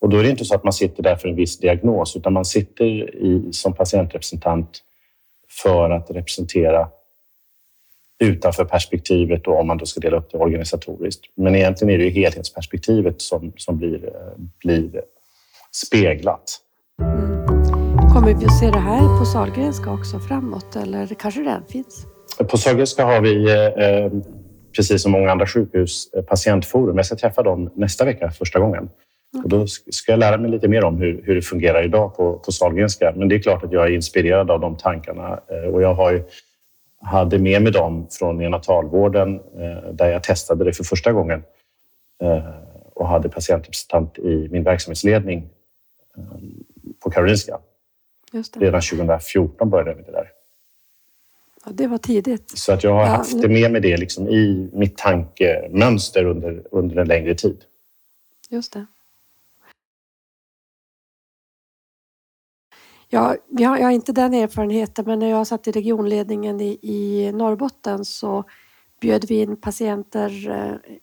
Och 0.00 0.08
då 0.08 0.18
är 0.18 0.22
det 0.22 0.30
inte 0.30 0.44
så 0.44 0.54
att 0.54 0.64
man 0.64 0.72
sitter 0.72 1.02
där 1.02 1.16
för 1.16 1.28
en 1.28 1.36
viss 1.36 1.58
diagnos, 1.58 2.16
utan 2.16 2.32
man 2.32 2.44
sitter 2.44 2.84
i, 3.24 3.48
som 3.52 3.74
patientrepresentant 3.74 4.82
för 5.62 5.90
att 5.90 6.10
representera 6.10 6.88
utanför 8.18 8.64
perspektivet 8.64 9.44
då, 9.44 9.58
om 9.58 9.66
man 9.66 9.78
då 9.78 9.86
ska 9.86 10.00
dela 10.00 10.16
upp 10.16 10.32
det 10.32 10.38
organisatoriskt. 10.38 11.24
Men 11.34 11.54
egentligen 11.54 11.94
är 11.94 11.98
det 11.98 12.04
ju 12.04 12.10
helhetsperspektivet 12.10 13.22
som, 13.22 13.52
som 13.56 13.78
blir, 13.78 14.12
blir 14.64 15.02
speglat. 15.72 16.60
Mm. 17.02 17.46
Kommer 18.12 18.34
vi 18.34 18.46
att 18.46 18.58
se 18.58 18.70
det 18.70 18.78
här 18.78 19.18
på 19.18 19.24
Sahlgrenska 19.24 19.92
också 19.92 20.18
framåt 20.18 20.76
eller 20.76 21.06
kanske 21.06 21.40
det 21.40 21.46
redan 21.46 21.66
finns? 21.66 22.06
På 22.50 22.58
Sahlgrenska 22.58 23.04
har 23.04 23.20
vi, 23.20 23.50
eh, 23.52 24.12
precis 24.76 25.02
som 25.02 25.12
många 25.12 25.30
andra 25.30 25.46
sjukhus, 25.46 26.10
eh, 26.14 26.22
patientforum. 26.22 26.96
Jag 26.96 27.06
ska 27.06 27.16
träffa 27.16 27.42
dem 27.42 27.70
nästa 27.74 28.04
vecka 28.04 28.30
första 28.30 28.58
gången. 28.58 28.88
Och 29.42 29.48
då 29.48 29.66
ska 29.66 30.12
jag 30.12 30.18
lära 30.18 30.38
mig 30.38 30.50
lite 30.50 30.68
mer 30.68 30.84
om 30.84 30.96
hur, 30.96 31.22
hur 31.24 31.34
det 31.34 31.42
fungerar 31.42 31.84
idag 31.84 32.16
på, 32.16 32.38
på 32.38 32.52
Sahlgrenska. 32.52 33.12
Men 33.16 33.28
det 33.28 33.34
är 33.34 33.38
klart 33.38 33.64
att 33.64 33.72
jag 33.72 33.86
är 33.86 33.90
inspirerad 33.90 34.50
av 34.50 34.60
de 34.60 34.76
tankarna 34.76 35.40
eh, 35.48 35.74
och 35.74 35.82
jag 35.82 35.94
har 35.94 36.12
ju, 36.12 36.22
hade 37.00 37.38
med 37.38 37.62
mig 37.62 37.72
dem 37.72 38.06
från 38.10 38.38
neonatalvården 38.38 39.40
där 39.92 40.08
jag 40.10 40.22
testade 40.22 40.64
det 40.64 40.72
för 40.72 40.84
första 40.84 41.12
gången 41.12 41.42
och 42.94 43.08
hade 43.08 43.28
patientrepresentant 43.28 44.18
i 44.18 44.48
min 44.50 44.62
verksamhetsledning 44.62 45.48
på 47.00 47.10
Karolinska. 47.10 47.58
Redan 48.56 48.80
2014 48.80 49.70
började 49.70 49.94
vi 49.94 50.02
det 50.02 50.12
där. 50.12 50.30
Ja, 51.64 51.72
det 51.74 51.86
var 51.86 51.98
tidigt. 51.98 52.58
Så 52.58 52.72
att 52.72 52.84
jag 52.84 52.92
har 52.92 53.00
ja, 53.00 53.06
haft 53.06 53.42
det 53.42 53.48
med 53.48 53.72
mig 53.72 53.80
det 53.80 53.96
liksom 53.96 54.28
i 54.28 54.70
mitt 54.72 54.98
tankemönster 54.98 56.24
under, 56.24 56.62
under 56.70 56.96
en 56.96 57.08
längre 57.08 57.34
tid. 57.34 57.64
Just 58.50 58.72
det. 58.72 58.86
Ja, 63.08 63.36
jag 63.50 63.68
har, 63.68 63.76
jag 63.76 63.84
har 63.84 63.90
inte 63.90 64.12
den 64.12 64.34
erfarenheten, 64.34 65.04
men 65.04 65.18
när 65.18 65.30
jag 65.30 65.46
satt 65.46 65.68
i 65.68 65.72
regionledningen 65.72 66.60
i, 66.60 66.78
i 66.82 67.32
Norrbotten 67.32 68.04
så 68.04 68.44
bjöd 69.00 69.24
vi 69.28 69.40
in 69.40 69.56
patienter 69.56 70.50
eh, 70.50 70.94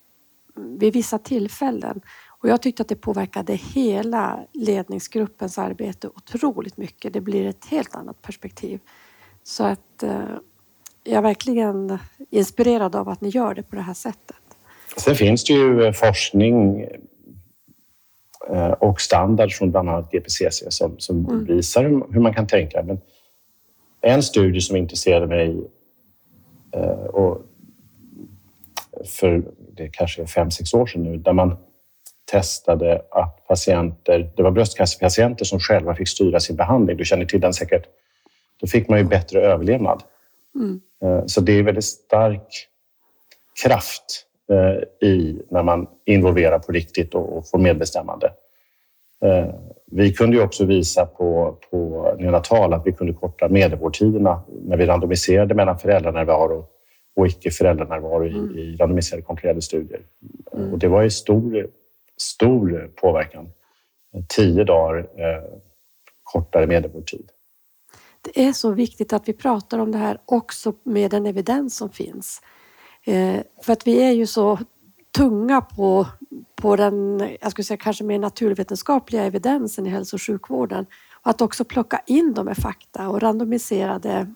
vid 0.56 0.94
vissa 0.94 1.18
tillfällen. 1.18 2.02
Och 2.28 2.50
jag 2.50 2.62
tyckte 2.62 2.82
att 2.82 2.90
det 2.90 2.96
påverkade 2.96 3.54
hela 3.54 4.40
ledningsgruppens 4.54 5.58
arbete 5.58 6.08
otroligt 6.08 6.78
mycket. 6.78 7.14
Det 7.14 7.22
blir 7.22 7.46
ett 7.46 7.66
helt 7.66 7.96
annat 7.96 8.22
perspektiv. 8.22 8.80
Så 9.44 9.64
att 9.64 10.04
eh, 10.04 10.20
jag 11.04 11.18
är 11.18 11.22
verkligen 11.22 12.00
inspirerad 12.30 12.96
av 12.96 13.10
att 13.10 13.22
ni 13.22 13.30
gör 13.30 13.54
det 13.56 13.64
på 13.64 13.76
det 13.76 13.82
här 13.82 13.94
sättet. 13.94 14.36
Sen 14.98 15.16
finns 15.16 15.44
det 15.44 15.54
ju 15.54 15.94
forskning 15.94 16.86
och 18.80 19.02
standard 19.02 19.52
från 19.52 19.72
bland 19.72 19.90
annat 19.90 20.12
GPCC 20.12 20.64
som, 20.70 21.00
som 21.00 21.26
mm. 21.26 21.46
visar 21.46 21.84
hur 21.84 22.20
man 22.20 22.34
kan 22.34 22.48
tänka. 22.48 22.84
Men 22.84 23.02
en 24.02 24.24
studie 24.24 24.62
som 24.62 24.76
intresserade 24.76 25.28
mig 25.28 25.68
eh, 26.72 27.06
och 27.06 27.42
för 29.06 29.44
det 29.76 29.88
kanske 29.88 30.22
är 30.22 30.26
fem, 30.26 30.52
sex 30.52 30.74
år 30.74 30.86
sedan 30.86 31.04
nu, 31.04 31.18
där 31.18 31.34
man 31.34 31.58
testade 32.32 33.02
att 33.12 33.48
patienter, 33.48 34.32
det 34.36 34.44
var 34.44 34.52
bröstcancerpatienter 34.52 35.46
som 35.46 35.60
själva 35.60 35.96
fick 35.96 36.08
styra 36.08 36.40
sin 36.40 36.56
behandling. 36.56 36.98
Du 36.98 37.06
känner 37.06 37.26
till 37.26 37.42
den 37.42 37.54
säkert. 37.54 37.86
Då 38.58 38.68
fick 38.68 38.90
man 38.90 39.00
ju 39.00 39.06
bättre 39.06 39.42
överlevnad. 39.42 40.04
Mm. 40.56 40.82
Eh, 41.04 41.26
så 41.26 41.42
det 41.42 41.52
är 41.54 41.64
väldigt 41.64 41.86
stark 41.86 42.68
kraft 43.64 44.26
eh, 44.26 44.33
i 45.02 45.42
när 45.50 45.64
man 45.64 45.88
involverar 46.06 46.60
på 46.60 46.72
riktigt 46.72 47.16
och 47.16 47.50
får 47.50 47.58
medbestämmande. 47.60 48.34
Eh, 49.26 49.56
vi 49.86 50.14
kunde 50.14 50.38
ju 50.38 50.44
också 50.44 50.66
visa 50.66 51.06
på, 51.06 51.58
på 51.72 52.08
neonatal 52.20 52.74
att 52.74 52.88
vi 52.88 52.92
kunde 52.92 53.14
korta 53.14 53.50
medelvårdtiderna 53.50 54.44
när 54.62 54.78
vi 54.78 54.86
randomiserade 54.86 55.56
mellan 55.56 55.80
föräldranärvaro 55.80 56.66
och 57.16 57.28
icke 57.28 57.52
föräldranärvaro 57.52 58.28
mm. 58.28 58.58
i, 58.58 58.62
i 58.62 58.76
randomiserade 58.76 59.24
kontrollerade 59.24 59.62
studier. 59.62 60.02
Mm. 60.54 60.74
Och 60.74 60.80
det 60.80 60.88
var 60.88 61.02
ju 61.02 61.10
stor, 61.10 61.68
stor 62.18 62.92
påverkan. 62.96 63.50
Tio 64.28 64.64
dagar 64.64 64.98
eh, 64.98 65.44
kortare 66.24 66.68
medelvårdtid 66.68 67.30
det 68.24 68.44
är 68.46 68.54
så 68.54 68.72
viktigt 68.72 69.14
att 69.14 69.28
vi 69.28 69.34
pratar 69.34 69.80
om 69.80 69.92
det 69.92 69.98
här 69.98 70.18
också 70.26 70.74
med 70.84 71.12
den 71.12 71.26
evidens 71.26 71.78
som 71.78 71.90
finns. 71.90 72.42
Eh, 73.06 73.42
för 73.62 73.74
att 73.74 73.88
vi 73.88 74.04
är 74.04 74.12
ju 74.12 74.28
så 74.28 74.60
tunga 75.18 75.62
på, 75.62 76.08
på 76.56 76.76
den, 76.76 77.28
jag 77.42 77.52
skulle 77.52 77.66
säga 77.66 77.78
kanske 77.78 78.04
mer 78.04 78.20
naturvetenskapliga 78.20 79.24
evidensen 79.24 79.88
i 79.88 79.90
hälso 79.90 80.16
och 80.16 80.22
sjukvården. 80.22 80.86
Och 81.24 81.30
att 81.30 81.42
också 81.42 81.64
plocka 81.64 82.02
in 82.06 82.34
de 82.34 82.48
här 82.48 82.56
fakta 82.56 83.10
och 83.10 83.22
randomiserade 83.22 84.28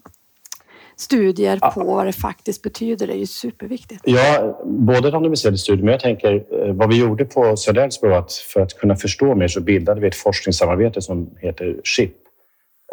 studier 0.95 1.59
på 1.73 1.83
vad 1.83 2.05
det 2.05 2.13
faktiskt 2.13 2.61
betyder 2.61 3.09
är 3.09 3.17
ju 3.17 3.25
superviktigt. 3.25 4.01
Ja, 4.05 4.61
både 4.65 5.11
randomiserade 5.11 5.57
studier, 5.57 5.85
men 5.85 5.91
jag 5.91 6.01
tänker 6.01 6.33
eh, 6.33 6.73
vad 6.73 6.89
vi 6.89 6.99
gjorde 6.99 7.25
på 7.25 7.57
Söderälvsbro 7.57 8.13
att 8.13 8.33
för 8.33 8.61
att 8.61 8.73
kunna 8.73 8.95
förstå 8.95 9.35
mer 9.35 9.47
så 9.47 9.61
bildade 9.61 10.01
vi 10.01 10.07
ett 10.07 10.15
forskningssamarbete 10.15 11.01
som 11.01 11.29
heter 11.41 11.79
SHIP 11.83 12.27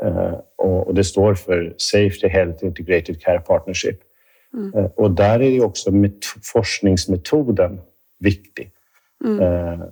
Eh, 0.03 0.35
och 0.57 0.95
det 0.95 1.05
står 1.05 1.35
för 1.35 1.75
Safety 1.77 2.29
Health 2.29 2.65
Integrated 2.65 3.23
Care 3.23 3.41
Partnership. 3.41 4.01
Mm. 4.55 4.75
Eh, 4.75 4.91
och 4.95 5.11
där 5.11 5.41
är 5.41 5.51
ju 5.51 5.61
också 5.61 5.91
forskningsmetoden 6.43 7.81
viktig. 8.19 8.71
Mm. 9.25 9.41
Eh, 9.41 9.87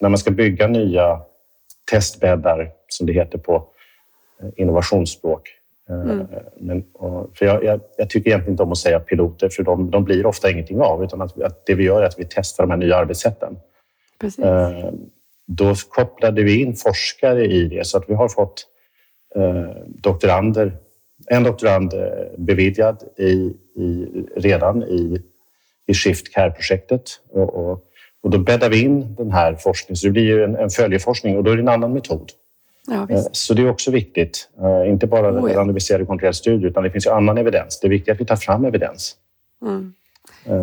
när 0.00 0.08
man 0.08 0.18
ska 0.18 0.30
bygga 0.30 0.66
nya 0.66 1.20
testbäddar, 1.90 2.70
som 2.88 3.06
det 3.06 3.12
heter 3.12 3.38
på 3.38 3.66
innovationsspråk. 4.56 5.48
Mm. 5.88 6.26
Men, 6.56 6.84
för 7.34 7.46
jag, 7.46 7.64
jag, 7.64 7.80
jag, 7.96 8.10
tycker 8.10 8.30
egentligen 8.30 8.52
inte 8.52 8.62
om 8.62 8.72
att 8.72 8.78
säga 8.78 9.00
piloter, 9.00 9.48
för 9.48 9.62
de, 9.62 9.90
de 9.90 10.04
blir 10.04 10.26
ofta 10.26 10.50
ingenting 10.50 10.80
av. 10.80 11.04
Utan 11.04 11.20
att, 11.20 11.42
att, 11.42 11.66
det 11.66 11.74
vi 11.74 11.84
gör 11.84 12.02
är 12.02 12.06
att 12.06 12.18
vi 12.18 12.26
testar 12.30 12.64
de 12.64 12.70
här 12.70 12.78
nya 12.78 12.96
arbetssätten. 12.96 13.56
Precis. 14.20 14.44
Då 15.46 15.74
kopplade 15.88 16.42
vi 16.42 16.62
in 16.62 16.76
forskare 16.76 17.46
i 17.46 17.68
det, 17.68 17.86
så 17.86 17.98
att 17.98 18.10
vi 18.10 18.14
har 18.14 18.28
fått 18.28 18.66
eh, 19.34 19.70
doktorander, 19.86 20.72
en 21.26 21.42
doktorand 21.42 21.94
eh, 21.94 22.00
beviljad 22.38 23.02
i, 23.16 23.56
i, 23.80 24.24
redan 24.36 24.82
i, 24.82 25.22
i 25.86 25.94
Shift 25.94 26.34
Care-projektet. 26.34 27.02
Och, 27.30 27.54
och, 27.54 27.84
och, 28.22 28.30
då 28.30 28.38
bäddar 28.38 28.70
vi 28.70 28.82
in 28.82 29.14
den 29.14 29.30
här 29.30 29.54
forskningen, 29.54 29.96
så 29.96 30.06
det 30.06 30.12
blir 30.12 30.22
ju 30.22 30.44
en, 30.44 30.56
en 30.56 30.70
följeforskning 30.70 31.36
och 31.36 31.44
då 31.44 31.50
är 31.50 31.56
det 31.56 31.62
en 31.62 31.68
annan 31.68 31.92
metod. 31.92 32.30
Ja, 32.86 33.06
eh, 33.10 33.22
så 33.32 33.54
det 33.54 33.62
är 33.62 33.70
också 33.70 33.90
viktigt. 33.90 34.48
Eh, 34.60 34.90
inte 34.90 35.06
bara 35.06 35.40
oh, 35.40 35.50
ja. 35.50 35.58
randomiserade 35.58 36.04
kontrollerade 36.04 36.36
studier, 36.36 36.70
utan 36.70 36.82
det 36.82 36.90
finns 36.90 37.06
ju 37.06 37.10
annan 37.10 37.38
evidens. 37.38 37.80
Det 37.80 37.86
är 37.86 37.90
viktigt 37.90 38.14
att 38.14 38.20
vi 38.20 38.24
tar 38.24 38.36
fram 38.36 38.64
evidens. 38.64 39.16
Mm. 39.62 39.94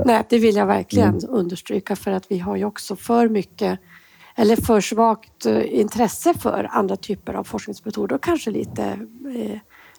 Nej, 0.06 0.24
det 0.30 0.40
vill 0.40 0.56
jag 0.56 0.66
verkligen 0.66 1.10
mm. 1.10 1.30
understryka 1.30 1.96
för 1.96 2.12
att 2.12 2.32
vi 2.32 2.38
har 2.38 2.56
ju 2.56 2.66
också 2.66 2.96
för 2.96 3.30
mycket 3.30 3.80
eller 4.36 4.56
för 4.56 4.82
svagt 4.82 5.46
intresse 5.66 6.34
för 6.34 6.68
andra 6.72 6.96
typer 6.96 7.34
av 7.34 7.44
forskningsmetoder 7.44 8.16
och 8.16 8.24
kanske 8.24 8.52
lite, 8.52 9.00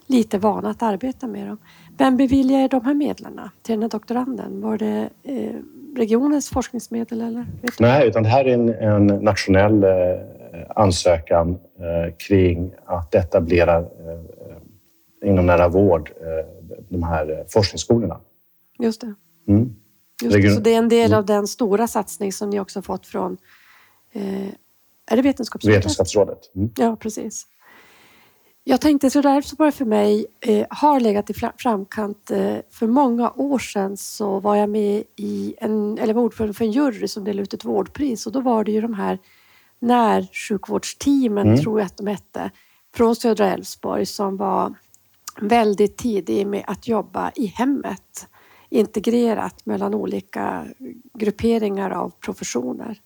lite 0.06 0.38
vana 0.38 0.70
att 0.70 0.82
arbeta 0.82 1.26
med 1.26 1.46
dem. 1.46 1.58
Vem 1.98 2.16
beviljar 2.16 2.68
de 2.68 2.84
här 2.84 2.94
medlen 2.94 3.40
till 3.62 3.72
den 3.72 3.82
här 3.82 3.88
doktoranden? 3.88 4.60
Var 4.60 4.78
det 4.78 5.10
eh, 5.22 5.54
regionens 5.96 6.48
forskningsmedel 6.48 7.20
eller? 7.20 7.46
Nej, 7.78 8.08
utan 8.08 8.22
det 8.22 8.28
här 8.28 8.44
är 8.44 8.54
en, 8.54 8.68
en 8.68 9.06
nationell 9.06 9.84
eh, 9.84 9.90
ansökan 10.76 11.50
eh, 11.50 12.14
kring 12.16 12.74
att 12.84 13.14
etablera 13.14 13.78
eh, 13.78 15.28
inom 15.28 15.46
nära 15.46 15.68
vård 15.68 16.10
de 16.88 17.02
här 17.02 17.44
forskningsskolorna. 17.48 18.20
Just 18.78 19.00
det. 19.00 19.14
Mm. 19.48 19.76
Just 20.22 20.36
det. 20.36 20.50
Så 20.50 20.60
det 20.60 20.74
är 20.74 20.78
en 20.78 20.88
del 20.88 21.06
mm. 21.06 21.18
av 21.18 21.26
den 21.26 21.46
stora 21.46 21.86
satsning 21.86 22.32
som 22.32 22.50
ni 22.50 22.60
också 22.60 22.82
fått 22.82 23.06
från 23.06 23.38
Eh, 24.12 24.48
är 25.06 25.16
det 25.16 25.22
Vetenskapsrådet? 25.22 25.78
Vetenskapsrådet. 25.78 26.54
Mm. 26.54 26.70
Ja, 26.76 26.96
precis. 26.96 27.46
Jag 28.70 28.80
tänkte 28.80 29.10
Södra 29.10 29.34
Älvsborg 29.34 29.72
för 29.72 29.84
mig 29.84 30.26
eh, 30.40 30.66
har 30.70 31.00
legat 31.00 31.30
i 31.30 31.34
framkant. 31.58 32.30
Eh, 32.30 32.56
för 32.70 32.86
många 32.86 33.30
år 33.30 33.58
sedan 33.58 33.96
så 33.96 34.40
var 34.40 34.56
jag 34.56 34.70
med 34.70 35.04
i 35.16 35.54
en, 35.58 35.98
eller 35.98 36.14
var 36.14 36.22
ordförande 36.22 36.54
för 36.54 36.64
en 36.64 36.70
jury 36.70 37.08
som 37.08 37.24
delade 37.24 37.42
ut 37.42 37.54
ett 37.54 37.64
vårdpris 37.64 38.26
och 38.26 38.32
då 38.32 38.40
var 38.40 38.64
det 38.64 38.72
ju 38.72 38.80
de 38.80 38.94
här 38.94 39.18
närsjukvårdsteamen, 39.78 41.46
mm. 41.46 41.60
tror 41.60 41.80
jag 41.80 41.86
att 41.86 41.96
de 41.96 42.06
hette, 42.06 42.50
från 42.94 43.16
södra 43.16 43.52
Älvsborg 43.52 44.06
som 44.06 44.36
var 44.36 44.74
väldigt 45.40 45.96
tidig 45.96 46.46
med 46.46 46.64
att 46.66 46.88
jobba 46.88 47.32
i 47.34 47.46
hemmet 47.46 48.28
integrerat 48.68 49.66
mellan 49.66 49.94
olika 49.94 50.66
grupperingar 51.14 51.90
av 51.90 52.10
professioner. 52.20 53.00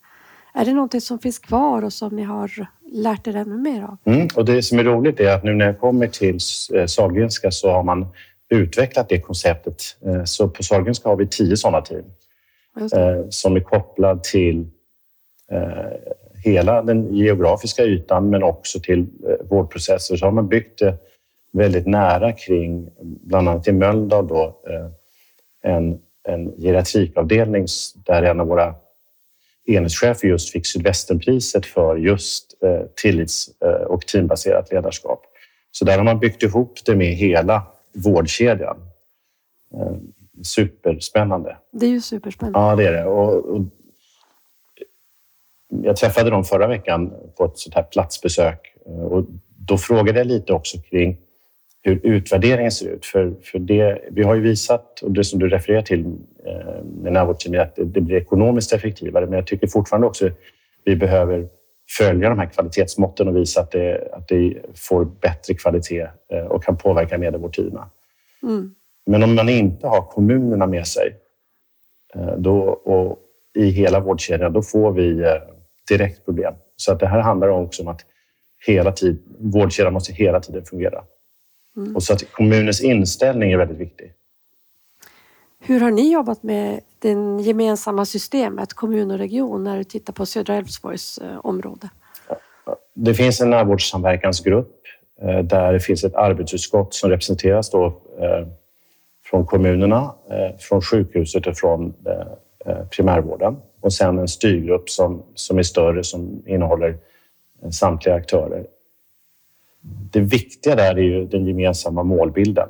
Är 0.55 0.65
det 0.65 0.73
någonting 0.73 1.01
som 1.01 1.19
finns 1.19 1.39
kvar 1.39 1.85
och 1.85 1.93
som 1.93 2.17
ni 2.17 2.23
har 2.23 2.69
lärt 2.93 3.27
er 3.27 3.37
ännu 3.37 3.57
mer 3.57 3.83
av? 3.83 3.97
Mm, 4.05 4.29
och 4.37 4.45
det 4.45 4.63
som 4.63 4.79
är 4.79 4.85
roligt 4.85 5.21
är 5.21 5.35
att 5.35 5.45
nu 5.45 5.55
när 5.55 5.67
jag 5.67 5.81
kommer 5.81 6.07
till 6.07 6.39
eh, 6.75 6.87
Sahlgrenska 6.87 7.51
så 7.51 7.71
har 7.71 7.83
man 7.83 8.07
utvecklat 8.49 9.09
det 9.09 9.21
konceptet. 9.21 9.83
Eh, 10.07 10.25
så 10.25 10.49
på 10.49 10.63
Sahlgrenska 10.63 11.09
har 11.09 11.17
vi 11.17 11.27
tio 11.27 11.57
sådana 11.57 11.81
team 11.81 12.05
eh, 12.93 13.29
som 13.29 13.57
är 13.57 13.61
kopplad 13.61 14.25
till 14.25 14.67
hela 16.45 16.83
den 16.83 17.15
geografiska 17.15 17.85
ytan 17.85 18.31
men 18.31 18.43
också 18.43 18.81
till 18.81 19.07
vårdprocesser. 19.51 20.17
Så 20.17 20.27
har 20.27 20.33
man 20.33 20.49
byggt 20.49 20.79
det 20.79 20.95
väldigt 21.53 21.87
nära 21.87 22.33
kring, 22.33 22.91
bland 23.03 23.49
annat 23.49 23.69
i 23.69 23.73
Mölndal, 23.73 24.29
då, 24.29 24.61
en, 25.63 25.99
en 26.29 26.53
geriatrikavdelning 26.59 27.67
där 28.07 28.23
en 28.23 28.41
av 28.41 28.47
våra 28.47 28.75
enhetschefer 29.67 30.29
just 30.29 30.53
fick 30.53 30.67
Sydvästenpriset 30.67 31.67
för 31.67 31.97
just 31.97 32.63
eh, 32.63 32.87
tillits 32.95 33.51
eh, 33.65 33.71
och 33.71 34.07
teambaserat 34.07 34.73
ledarskap. 34.73 35.23
Så 35.71 35.85
där 35.85 35.97
har 35.97 36.05
man 36.05 36.19
byggt 36.19 36.43
ihop 36.43 36.79
det 36.87 36.97
med 36.97 37.15
hela 37.15 37.63
vårdkedjan. 37.95 38.77
Eh, 39.75 39.97
superspännande. 40.43 41.57
Det 41.71 41.87
är 41.87 41.91
ju 41.91 42.01
superspännande. 42.01 42.59
Ja, 42.59 42.77
det 42.77 42.87
är 42.87 42.93
det. 42.93 43.05
Och, 43.05 43.45
och 43.45 43.63
jag 45.69 45.97
träffade 45.97 46.31
dem 46.31 46.45
förra 46.45 46.67
veckan 46.67 47.13
på 47.37 47.45
ett 47.45 47.59
sånt 47.59 47.75
här 47.75 47.83
platsbesök 47.83 48.75
och 48.85 49.25
då 49.57 49.79
frågade 49.79 50.19
jag 50.19 50.27
lite 50.27 50.53
också 50.53 50.79
kring 50.79 51.17
hur 51.83 52.01
utvärderingen 52.03 52.73
ser 52.73 52.89
ut. 52.89 53.07
För, 53.07 53.35
för 53.43 53.59
det, 53.59 54.05
vi 54.11 54.23
har 54.23 54.35
ju 54.35 54.41
visat, 54.41 55.01
och 55.01 55.11
det 55.11 55.25
som 55.25 55.39
du 55.39 55.49
refererar 55.49 55.83
till 55.83 56.17
med 56.85 57.13
närvårdsteam, 57.13 57.61
att 57.61 57.77
det, 57.77 57.85
det 57.85 58.01
blir 58.01 58.17
ekonomiskt 58.17 58.73
effektivare. 58.73 59.27
Men 59.27 59.35
jag 59.35 59.47
tycker 59.47 59.67
fortfarande 59.67 60.07
också 60.07 60.27
att 60.27 60.33
vi 60.85 60.97
behöver 60.97 61.49
följa 61.99 62.29
de 62.29 62.39
här 62.39 62.47
kvalitetsmåtten 62.47 63.29
och 63.29 63.37
visa 63.37 63.61
att 63.61 63.71
det, 63.71 64.09
att 64.13 64.29
det 64.29 64.55
får 64.75 65.05
bättre 65.05 65.55
kvalitet 65.55 66.07
eh, 66.33 66.45
och 66.45 66.65
kan 66.65 66.77
påverka 66.77 67.19
medelvårdtiderna. 67.19 67.91
Mm. 68.43 68.75
Men 69.07 69.23
om 69.23 69.35
man 69.35 69.49
inte 69.49 69.87
har 69.87 70.03
kommunerna 70.03 70.67
med 70.67 70.87
sig 70.87 71.17
eh, 72.15 72.37
då, 72.37 72.59
och 72.69 73.19
i 73.55 73.71
hela 73.71 74.01
vårdkedjan, 74.01 74.53
då 74.53 74.63
får 74.63 74.93
vi 74.93 75.25
direkt 75.89 76.25
problem. 76.25 76.55
Så 76.77 76.93
att 76.93 77.01
det 77.01 77.07
här 77.07 77.21
handlar 77.21 77.49
också 77.49 77.83
om 77.83 77.89
att 77.89 78.01
hela 78.67 78.93
tid, 78.93 79.23
vårdkedjan 79.39 79.93
måste 79.93 80.13
hela 80.13 80.41
tiden 80.41 80.65
fungera. 80.65 81.05
Mm. 81.77 81.97
Och 81.97 82.03
så 82.03 82.13
att 82.13 82.33
kommunens 82.33 82.81
inställning 82.81 83.53
är 83.53 83.57
väldigt 83.57 83.79
viktig. 83.79 84.13
Hur 85.65 85.81
har 85.81 85.91
ni 85.91 86.13
jobbat 86.13 86.43
med 86.43 86.81
det 86.99 87.13
gemensamma 87.41 88.05
systemet, 88.05 88.75
kommun 88.75 89.11
och 89.11 89.19
region, 89.19 89.65
när 89.65 89.79
du 89.79 89.85
tittar 89.85 90.13
på 90.13 90.27
södra 90.27 90.55
Älvsborgs 90.55 91.19
eh, 91.19 91.47
område? 91.47 91.89
Det 92.95 93.15
finns 93.15 93.41
en 93.41 93.51
närvårdssamverkansgrupp 93.51 94.81
eh, 95.23 95.39
där 95.39 95.73
det 95.73 95.81
finns 95.81 96.05
ett 96.05 96.15
arbetsutskott 96.15 96.95
som 96.95 97.11
representeras 97.11 97.71
då 97.71 97.87
eh, 98.19 98.47
från 99.25 99.47
kommunerna, 99.47 100.15
från 100.59 100.83
sjukhuset 100.83 101.47
och 101.47 101.57
från 101.57 101.95
primärvården. 102.91 103.57
Och 103.81 103.93
sen 103.93 104.19
en 104.19 104.29
styrgrupp 104.29 104.91
som, 104.91 105.23
som 105.35 105.59
är 105.59 105.63
större 105.63 106.05
som 106.05 106.43
innehåller 106.47 106.97
samtliga 107.71 108.15
aktörer 108.15 108.67
det 109.83 110.21
viktiga 110.21 110.75
där 110.75 110.95
är 110.95 111.03
ju 111.03 111.27
den 111.27 111.47
gemensamma 111.47 112.03
målbilden. 112.03 112.69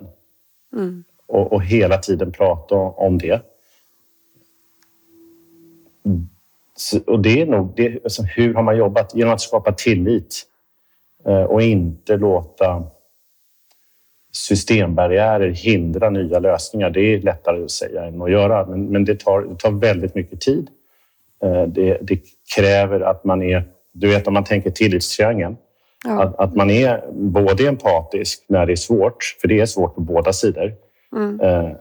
Mm. 0.73 1.05
Och, 1.33 1.53
och, 1.53 1.65
hela 1.65 1.99
tiden 1.99 2.33
prata 2.33 2.75
om 2.75 3.19
det. 3.19 3.43
Så, 6.77 7.01
och 7.07 7.23
det 7.23 7.41
är 7.41 7.47
nog 7.47 7.73
det, 7.77 8.05
alltså, 8.05 8.23
hur 8.23 8.55
har 8.55 8.63
man 8.63 8.77
jobbat? 8.77 9.15
Genom 9.15 9.35
att 9.35 9.41
skapa 9.41 9.73
tillit 9.73 10.43
eh, 11.25 11.43
och 11.43 11.63
inte 11.63 12.17
låta 12.17 12.85
systembarriärer 14.33 15.49
hindra 15.49 16.11
nya 16.11 16.39
lösningar. 16.39 16.91
Det 16.91 17.01
är 17.01 17.23
lättare 17.23 17.65
att 17.65 17.71
säga 17.71 18.05
än 18.05 18.23
att 18.23 18.31
göra, 18.31 18.67
men, 18.67 18.87
men 18.87 19.05
det, 19.05 19.21
tar, 19.21 19.41
det 19.43 19.57
tar 19.59 19.71
väldigt 19.71 20.15
mycket 20.15 20.41
tid. 20.41 20.69
Eh, 21.45 21.63
det, 21.63 21.99
det 22.03 22.21
kräver 22.57 23.01
att 23.01 23.25
man 23.25 23.43
är... 23.43 23.65
Du 23.93 24.09
vet, 24.09 24.27
om 24.27 24.35
man 24.35 24.45
tänker 24.45 24.71
tillitstriangeln 24.71 25.57
Ja. 26.05 26.23
Att, 26.23 26.39
att, 26.39 26.55
man 26.55 26.71
är 26.71 27.05
både 27.13 27.69
empatisk 27.69 28.45
när 28.49 28.67
det 28.67 28.73
är 28.73 28.77
svårt, 28.77 29.37
för 29.41 29.49
det 29.49 29.61
är 29.61 29.67
svårt 29.67 29.95
på 29.95 30.01
båda 30.01 30.33
sidor. 30.33 30.75
Mm. 31.17 31.41
Eh, 31.41 31.73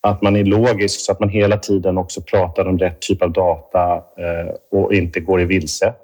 att 0.00 0.22
man 0.22 0.36
är 0.36 0.44
logisk 0.44 1.00
så 1.00 1.12
att 1.12 1.20
man 1.20 1.28
hela 1.28 1.56
tiden 1.56 1.98
också 1.98 2.20
pratar 2.20 2.64
om 2.66 2.78
rätt 2.78 3.00
typ 3.00 3.22
av 3.22 3.32
data 3.32 3.94
eh, 3.94 4.54
och 4.70 4.94
inte 4.94 5.20
går 5.20 5.40
i 5.40 5.44
vilse. 5.44 5.94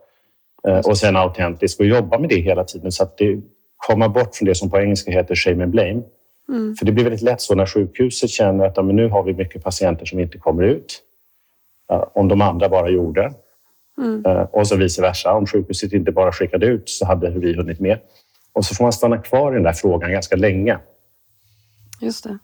Eh, 0.69 0.79
och 0.79 0.99
sen 0.99 1.17
autentisk 1.17 1.81
och 1.81 1.87
jobba 1.87 2.19
med 2.19 2.29
det 2.29 2.41
hela 2.41 2.65
tiden 2.65 2.93
så 2.93 3.03
att 3.03 3.19
det 3.19 3.41
kommer 3.77 4.09
bort 4.09 4.35
från 4.35 4.47
det 4.47 4.55
som 4.55 4.71
på 4.71 4.81
engelska 4.81 5.11
heter 5.11 5.35
shame 5.35 5.63
and 5.63 5.73
blame. 5.73 6.03
Mm. 6.49 6.77
För 6.77 6.87
det 6.87 6.93
blir 6.93 7.05
väldigt 7.05 7.23
lätt 7.23 7.41
så 7.41 7.55
när 7.55 7.67
sjukhuset 7.67 8.31
känner 8.31 8.65
att 8.65 8.77
ja, 8.77 8.83
men 8.83 8.97
nu 8.97 9.09
har 9.09 9.23
vi 9.23 9.35
mycket 9.35 9.65
patienter 9.65 10.07
som 10.07 10.19
inte 10.19 10.39
kommer 10.39 10.63
ut. 10.63 11.03
Om 12.15 12.29
de 12.29 12.41
andra 12.41 12.69
bara 12.69 12.89
gjorde. 12.89 13.33
Mm. 13.99 14.27
Eh, 14.27 14.43
och 14.43 14.67
så 14.67 14.77
vice 14.77 15.03
versa. 15.03 15.33
Om 15.33 15.47
sjukhuset 15.47 15.93
inte 15.93 16.13
bara 16.13 16.33
skickade 16.33 16.67
ut 16.67 16.89
så 16.89 17.07
hade 17.07 17.31
vi 17.31 17.57
hunnit 17.57 17.81
med. 17.81 17.99
Och 18.53 18.65
så 18.65 18.75
får 18.75 18.85
man 18.85 18.93
stanna 18.93 19.19
kvar 19.19 19.53
i 19.53 19.55
den 19.55 19.63
där 19.63 19.73
frågan 19.73 20.13
ganska 20.13 20.37
länge. 20.37 20.79
Just 22.01 22.25
det. 22.25 22.39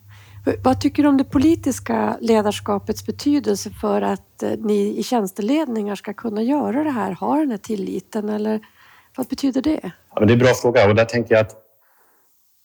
Vad 0.65 0.81
tycker 0.81 1.03
du 1.03 1.09
om 1.09 1.17
det 1.17 1.25
politiska 1.25 2.19
ledarskapets 2.21 3.07
betydelse 3.07 3.71
för 3.71 4.03
att 4.03 4.43
eh, 4.43 4.51
ni 4.59 4.99
i 4.99 5.03
tjänsteledningar 5.03 5.95
ska 5.95 6.15
kunna 6.15 6.43
göra 6.43 6.85
det 6.85 6.91
här, 6.91 7.13
ha 7.13 7.37
den 7.37 7.51
här 7.51 7.59
tilliten? 7.59 8.29
Eller 8.29 8.61
vad 9.17 9.27
betyder 9.27 9.63
det? 9.63 9.81
Ja, 9.83 10.21
men 10.21 10.29
det 10.29 10.33
är 10.33 10.35
en 10.35 10.39
bra 10.39 10.55
fråga 10.55 10.89
och 10.89 10.95
där 10.95 11.05
tänker 11.05 11.35
jag 11.35 11.41
att 11.41 11.57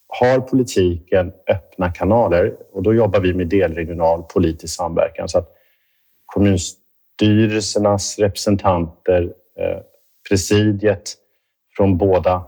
har 0.07 0.39
politiken 0.39 1.31
öppna 1.49 1.91
kanaler 1.91 2.55
och 2.73 2.83
då 2.83 2.93
jobbar 2.93 3.19
vi 3.19 3.33
med 3.33 3.47
delregional 3.47 4.23
politisk 4.23 4.75
samverkan 4.75 5.29
så 5.29 5.37
att 5.37 5.49
kommunstyrelsernas 6.25 8.19
representanter, 8.19 9.23
eh, 9.59 9.79
presidiet 10.29 11.13
från 11.77 11.97
båda 11.97 12.45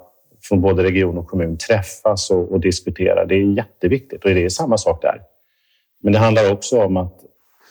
från 0.48 0.62
både 0.62 0.84
region 0.84 1.18
och 1.18 1.28
kommun 1.28 1.58
träffas 1.58 2.32
och, 2.32 2.52
och 2.52 2.60
diskutera. 2.60 3.26
Det 3.26 3.36
är 3.36 3.58
jätteviktigt 3.58 4.24
och 4.24 4.30
det 4.30 4.46
är 4.46 4.50
samma 4.50 4.78
sak 4.78 5.02
där. 5.02 5.22
Men 6.02 6.14
det 6.14 6.20
handlar 6.20 6.52
också 6.52 6.84
om 6.84 6.98
att 6.98 7.22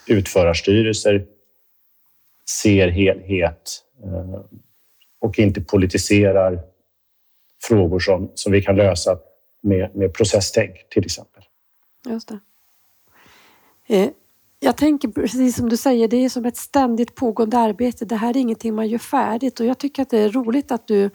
utförarstyrelser 0.08 1.26
ser 2.62 2.88
helhet 2.88 3.82
eh, 4.04 4.40
och 5.18 5.38
inte 5.38 5.60
politiserar 5.60 6.60
frågor 7.62 7.98
som, 7.98 8.30
som 8.34 8.52
vi 8.52 8.62
kan 8.62 8.76
lösa 8.76 9.18
med, 9.62 9.96
med 9.96 10.14
processtänk 10.14 10.88
till 10.88 11.04
exempel. 11.04 11.42
Just 12.08 12.28
det. 12.28 12.38
Eh, 13.86 14.08
jag 14.60 14.76
tänker 14.76 15.08
precis 15.08 15.56
som 15.56 15.68
du 15.68 15.76
säger, 15.76 16.08
det 16.08 16.16
är 16.16 16.28
som 16.28 16.44
ett 16.44 16.56
ständigt 16.56 17.14
pågående 17.14 17.58
arbete. 17.58 18.04
Det 18.04 18.16
här 18.16 18.30
är 18.30 18.40
ingenting 18.40 18.74
man 18.74 18.88
gör 18.88 18.98
färdigt 18.98 19.60
och 19.60 19.66
jag 19.66 19.78
tycker 19.78 20.02
att 20.02 20.10
det 20.10 20.18
är 20.18 20.30
roligt 20.30 20.72
att 20.72 20.86
du 20.86 21.10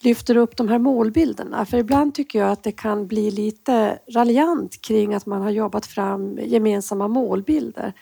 lyfter 0.00 0.36
upp 0.36 0.56
de 0.56 0.68
här 0.68 0.78
målbilderna. 0.78 1.64
För 1.64 1.76
ibland 1.76 2.14
tycker 2.14 2.38
jag 2.38 2.50
att 2.50 2.62
det 2.62 2.72
kan 2.72 3.06
bli 3.06 3.30
lite 3.30 3.98
raljant 4.08 4.82
kring 4.82 5.14
att 5.14 5.26
man 5.26 5.42
har 5.42 5.50
jobbat 5.50 5.86
fram 5.86 6.38
gemensamma 6.42 7.08
målbilder. 7.08 7.92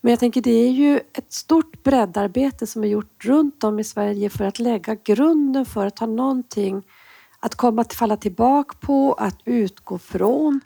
Men 0.00 0.10
jag 0.10 0.20
tänker 0.20 0.40
det 0.40 0.50
är 0.50 0.70
ju 0.70 0.96
ett 0.96 1.32
stort 1.32 1.82
breddarbete 1.82 2.66
som 2.66 2.84
är 2.84 2.88
gjort 2.88 3.24
runt 3.24 3.64
om 3.64 3.78
i 3.78 3.84
Sverige 3.84 4.30
för 4.30 4.44
att 4.44 4.58
lägga 4.58 4.94
grunden 4.94 5.66
för 5.66 5.86
att 5.86 5.98
ha 5.98 6.06
någonting 6.06 6.82
att 7.40 7.54
komma 7.54 7.82
att 7.82 7.92
falla 7.94 8.16
tillbaka 8.16 8.76
på, 8.80 9.12
att 9.12 9.38
utgå 9.44 9.98
från. 9.98 10.60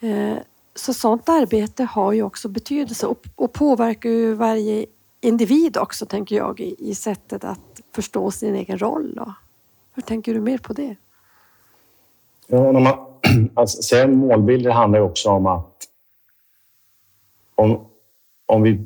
Eh, 0.00 0.38
så 0.74 0.94
sånt 0.94 1.28
arbete 1.28 1.84
har 1.84 2.12
ju 2.12 2.22
också 2.22 2.48
betydelse 2.48 3.06
och, 3.36 3.52
påverkar 3.52 4.10
ju 4.10 4.34
varje 4.34 4.86
individ 5.20 5.76
också, 5.76 6.06
tänker 6.06 6.36
jag, 6.36 6.60
i, 6.60 6.90
i 6.90 6.94
sättet 6.94 7.44
att 7.44 7.80
förstå 7.94 8.30
sin 8.30 8.54
egen 8.54 8.78
roll. 8.78 9.20
Hur 9.94 10.02
tänker 10.02 10.34
du 10.34 10.40
mer 10.40 10.58
på 10.58 10.72
det? 10.72 10.96
Ja, 12.46 12.72
när 12.72 12.80
man, 12.80 12.98
alltså, 13.54 13.82
säga 13.82 14.06
målbilder 14.06 14.70
handlar 14.70 14.98
ju 14.98 15.04
också 15.04 15.28
om 15.28 15.46
att 15.46 15.70
om, 17.54 17.86
om 18.46 18.62
vi 18.62 18.80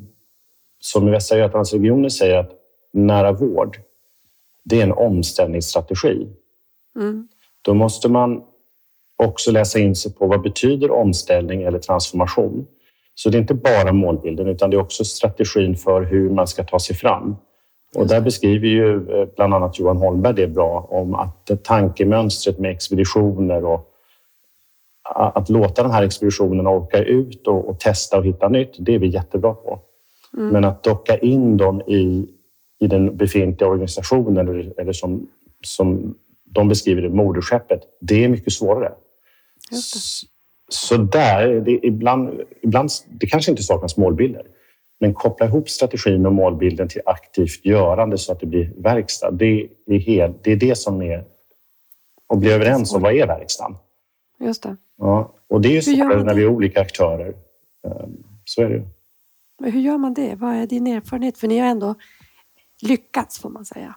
som 0.81 1.09
i 1.09 1.11
Västra 1.11 1.38
Götalandsregionen 1.38 2.11
säger 2.11 2.38
att 2.38 2.51
nära 2.92 3.33
vård, 3.33 3.79
det 4.64 4.79
är 4.79 4.83
en 4.83 4.92
omställningsstrategi. 4.92 6.29
Mm. 6.97 7.29
Då 7.62 7.75
måste 7.75 8.09
man 8.09 8.42
också 9.16 9.51
läsa 9.51 9.79
in 9.79 9.97
sig 9.97 10.14
på 10.14 10.27
vad 10.27 10.42
betyder 10.42 10.90
omställning 10.90 11.62
eller 11.62 11.79
transformation. 11.79 12.66
Så 13.14 13.31
det 13.31 13.38
är 13.38 13.40
inte 13.40 13.55
bara 13.55 13.92
målbilden 13.92 14.49
utan 14.49 14.71
det 14.71 14.77
är 14.77 14.81
också 14.81 15.05
strategin 15.05 15.77
för 15.77 16.03
hur 16.03 16.31
man 16.31 16.47
ska 16.47 16.64
ta 16.64 16.79
sig 16.79 16.97
fram. 16.97 17.37
Och 17.96 18.07
där 18.07 18.20
beskriver 18.20 18.68
ju 18.68 19.11
eh, 19.11 19.29
bland 19.37 19.55
annat 19.55 19.79
Johan 19.79 19.96
Holmberg 19.96 20.35
det 20.35 20.46
bra 20.46 20.87
om 20.90 21.14
att 21.14 21.51
tankemönstret 21.64 22.59
med 22.59 22.70
expeditioner 22.70 23.64
och 23.64 23.94
att 25.14 25.48
låta 25.48 25.83
de 25.83 25.92
här 25.92 26.03
expeditionerna 26.03 26.70
åka 26.70 27.05
ut 27.05 27.46
och, 27.46 27.68
och 27.68 27.81
testa 27.81 28.18
och 28.18 28.24
hitta 28.24 28.48
nytt, 28.48 28.77
det 28.79 28.94
är 28.94 28.98
vi 28.98 29.07
jättebra 29.07 29.55
på. 29.55 29.81
Mm. 30.37 30.48
Men 30.48 30.64
att 30.64 30.83
docka 30.83 31.18
in 31.18 31.57
dem 31.57 31.81
i, 31.81 32.27
i 32.81 32.87
den 32.87 33.16
befintliga 33.16 33.70
organisationen 33.70 34.48
eller, 34.48 34.81
eller 34.81 34.92
som, 34.92 35.29
som 35.64 36.14
de 36.44 36.68
beskriver 36.68 37.03
det, 37.03 37.09
moderskeppet, 37.09 37.81
det 38.01 38.24
är 38.24 38.29
mycket 38.29 38.53
svårare. 38.53 38.92
Så 40.68 40.96
där, 40.96 41.61
det, 41.61 41.87
ibland, 41.87 42.40
ibland, 42.62 42.90
det 43.09 43.27
kanske 43.27 43.51
inte 43.51 43.62
saknas 43.62 43.96
målbilder, 43.96 44.42
men 45.01 45.15
koppla 45.15 45.47
ihop 45.47 45.69
strategin 45.69 46.27
och 46.27 46.33
målbilden 46.33 46.89
till 46.89 47.03
aktivt 47.05 47.65
görande 47.65 48.19
så 48.19 48.33
att 48.33 48.41
det 48.41 48.47
blir 48.47 48.73
verkstad. 48.77 49.31
Det 49.31 49.69
är, 49.87 49.99
helt, 49.99 50.45
det, 50.45 50.53
är 50.53 50.57
det 50.57 50.79
som 50.79 51.03
är 51.03 51.25
att 52.29 52.39
bli 52.39 52.53
överens 52.53 52.95
om 52.95 53.03
vad 53.03 53.13
är 53.13 53.27
verkstaden. 53.27 53.77
Just 54.41 54.63
det. 54.63 54.77
Ja, 54.99 55.35
och 55.49 55.61
det 55.61 55.69
är 55.69 55.73
ju 55.73 55.83
svårare 55.83 56.25
när 56.25 56.35
vi 56.35 56.43
är 56.43 56.49
olika 56.49 56.81
aktörer. 56.81 57.35
Ehm, 57.87 58.23
så 58.45 58.63
är 58.63 58.69
det 58.69 58.75
ju. 58.75 58.83
Men 59.61 59.73
hur 59.73 59.81
gör 59.81 59.99
man 59.99 60.15
det? 60.15 60.35
Vad 60.35 60.55
är 60.55 60.67
din 60.67 60.87
erfarenhet? 60.87 61.39
För 61.39 61.49
ni 61.49 61.59
har 61.59 61.69
ändå 61.69 61.95
lyckats 62.83 63.39
får 63.39 63.51
man 63.51 63.65
säga. 63.65 63.95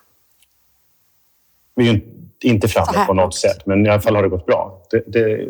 Vi 1.75 1.89
är 1.89 1.93
ju 1.93 2.01
inte 2.43 2.67
framme 2.67 3.05
på 3.07 3.13
något 3.13 3.35
sätt, 3.35 3.65
men 3.65 3.85
i 3.85 3.89
alla 3.89 4.01
fall 4.01 4.15
har 4.15 4.23
det 4.23 4.29
gått 4.29 4.45
bra. 4.45 4.81
Det, 4.91 5.03
det, 5.07 5.47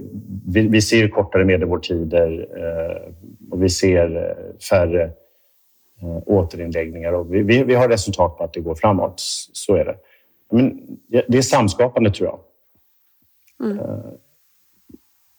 vi, 0.47 0.67
vi, 0.67 0.81
ser 0.81 1.07
kortare 1.07 1.45
medelvårdtider 1.45 2.47
eh, 2.57 3.13
och 3.51 3.63
vi 3.63 3.69
ser 3.69 4.15
eh, 4.15 4.59
färre 4.69 5.11
återinläggningar 6.25 7.13
och 7.13 7.33
vi, 7.33 7.41
vi, 7.41 7.63
vi, 7.63 7.75
har 7.75 7.89
resultat 7.89 8.37
på 8.37 8.43
att 8.43 8.53
det 8.53 8.59
går 8.59 8.75
framåt. 8.75 9.13
Så 9.53 9.75
är 9.75 9.85
det. 9.85 9.95
Men 10.51 10.97
det 11.07 11.37
är 11.37 11.41
samskapande 11.41 12.11
tror 12.11 12.29
jag. 12.29 12.39
Mm. 13.69 13.79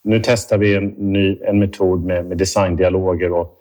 Nu 0.04 0.20
testar 0.24 0.58
vi 0.58 0.74
en, 0.74 0.86
ny, 0.86 1.38
en 1.42 1.58
metod 1.58 2.04
med, 2.04 2.26
med 2.26 2.38
designdialoger 2.38 3.32
och, 3.32 3.58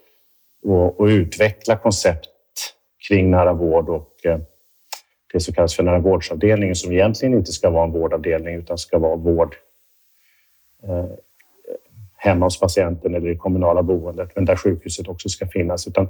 och, 0.64 1.00
och 1.00 1.06
utveckla 1.06 1.78
koncept 1.78 2.30
kring 3.08 3.32
nära 3.32 3.54
vård 3.54 3.90
och 3.90 4.16
det 5.34 5.40
som 5.40 5.54
kallas 5.54 5.76
för 5.76 5.84
nära 5.84 6.00
vårdsavdelningen 6.00 6.76
som 6.76 6.92
egentligen 6.92 7.34
inte 7.34 7.52
ska 7.52 7.70
vara 7.70 7.84
en 7.84 7.92
vårdavdelning 7.92 8.56
utan 8.56 8.78
ska 8.78 9.00
vara 9.00 9.16
vård 9.16 9.56
eh, 10.84 11.06
hemma 12.16 12.46
hos 12.46 12.60
patienten 12.60 13.16
eller 13.16 13.30
i 13.30 13.38
kommunala 13.38 13.84
boendet, 13.84 14.36
men 14.36 14.46
där 14.46 14.56
sjukhuset 14.56 15.08
också 15.08 15.30
ska 15.30 15.48
finnas. 15.48 15.88
Utan, 15.88 16.10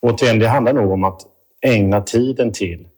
återigen, 0.00 0.38
det 0.38 0.48
handlar 0.48 0.72
nog 0.72 0.92
om 0.92 1.04
att 1.04 1.22
ägna 1.60 2.00
tiden 2.00 2.52
till 2.52 2.88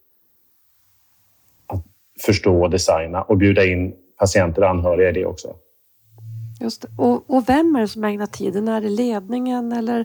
att 1.67 1.85
förstå 2.27 2.63
och 2.63 2.71
designa 2.71 3.23
och 3.23 3.37
bjuda 3.37 3.65
in 3.65 3.95
patienter 4.19 4.63
och 4.63 4.71
anhöriga 4.71 5.09
i 5.09 5.13
det 5.13 5.27
också. 5.27 5.55
Just. 6.61 6.85
Och, 6.97 7.31
och 7.31 7.49
vem 7.49 7.77
är 7.77 7.81
det 7.81 7.89
som 7.89 8.05
ägnar 8.05 8.27
tiden? 8.27 8.69
Är 8.69 8.81
det 8.81 8.89
ledningen 8.89 9.73
eller 9.73 10.05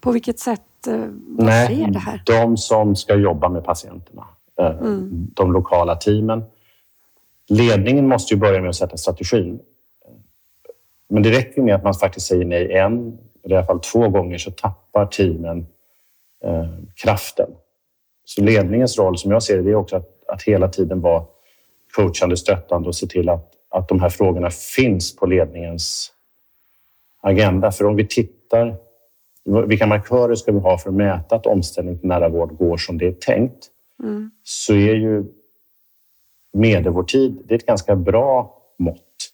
på 0.00 0.12
vilket 0.12 0.38
sätt 0.38 0.86
eh, 0.86 1.04
Nej, 1.38 1.66
sker 1.66 1.90
det 1.90 1.98
här? 1.98 2.22
De 2.26 2.56
som 2.56 2.96
ska 2.96 3.14
jobba 3.14 3.48
med 3.48 3.64
patienterna, 3.64 4.26
eh, 4.60 4.66
mm. 4.66 5.26
de 5.34 5.52
lokala 5.52 5.96
teamen. 5.96 6.42
Ledningen 7.48 8.08
måste 8.08 8.34
ju 8.34 8.40
börja 8.40 8.60
med 8.60 8.70
att 8.70 8.76
sätta 8.76 8.96
strategin. 8.96 9.60
Men 11.08 11.22
det 11.22 11.30
räcker 11.30 11.62
med 11.62 11.74
att 11.74 11.84
man 11.84 11.94
faktiskt 11.94 12.26
säger 12.26 12.44
nej 12.44 12.72
en, 12.72 13.18
eller 13.44 13.54
i 13.54 13.58
alla 13.58 13.66
fall 13.66 13.80
två 13.80 14.08
gånger, 14.08 14.38
så 14.38 14.50
tappar 14.50 15.06
teamen 15.06 15.66
eh, 16.44 16.68
kraften. 16.94 17.50
Så 18.24 18.42
ledningens 18.42 18.98
roll, 18.98 19.18
som 19.18 19.30
jag 19.30 19.42
ser 19.42 19.56
det, 19.56 19.62
det 19.62 19.70
är 19.70 19.74
också 19.74 19.96
att, 19.96 20.08
att 20.28 20.42
hela 20.42 20.68
tiden 20.68 21.00
vara 21.00 21.24
coachande, 21.96 22.36
stöttande 22.36 22.88
och 22.88 22.94
se 22.94 23.06
till 23.06 23.28
att, 23.28 23.52
att 23.68 23.88
de 23.88 24.00
här 24.00 24.08
frågorna 24.08 24.50
finns 24.50 25.16
på 25.16 25.26
ledningens 25.26 26.12
agenda. 27.20 27.72
För 27.72 27.84
om 27.84 27.96
vi 27.96 28.06
tittar 28.06 28.76
vilka 29.66 29.86
markörer 29.86 30.34
ska 30.34 30.52
vi 30.52 30.58
ha 30.58 30.78
för 30.78 30.88
att 30.88 30.94
mäta 30.94 31.36
att 31.36 31.46
omställning 31.46 31.98
till 31.98 32.08
nära 32.08 32.28
vård 32.28 32.56
går 32.56 32.76
som 32.76 32.98
det 32.98 33.06
är 33.06 33.12
tänkt? 33.12 33.66
Mm. 34.02 34.30
Så 34.42 34.72
är 34.72 34.94
ju 34.94 35.24
medelvårdtid 36.52 37.42
det 37.44 37.54
är 37.54 37.58
ett 37.58 37.66
ganska 37.66 37.96
bra 37.96 38.58
mått 38.78 39.32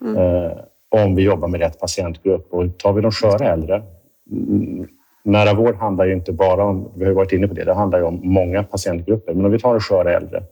mm. 0.00 0.16
eh, 0.16 0.58
om 0.88 1.14
vi 1.14 1.22
jobbar 1.22 1.48
med 1.48 1.60
rätt 1.60 1.80
patientgrupp. 1.80 2.52
Och 2.52 2.78
tar 2.78 2.92
vi 2.92 3.02
de 3.02 3.10
sköra 3.10 3.52
äldre, 3.52 3.82
mm, 4.30 4.88
nära 5.24 5.54
vård 5.54 5.74
handlar 5.74 6.04
ju 6.04 6.12
inte 6.12 6.32
bara 6.32 6.64
om, 6.64 6.92
vi 6.96 7.04
har 7.04 7.12
varit 7.12 7.32
inne 7.32 7.48
på 7.48 7.54
det, 7.54 7.64
det 7.64 7.74
handlar 7.74 7.98
ju 7.98 8.04
om 8.04 8.20
många 8.22 8.62
patientgrupper. 8.62 9.34
Men 9.34 9.44
om 9.44 9.50
vi 9.50 9.58
tar 9.58 9.70
de 9.74 9.80
sköra 9.80 10.16
äldre 10.16 10.42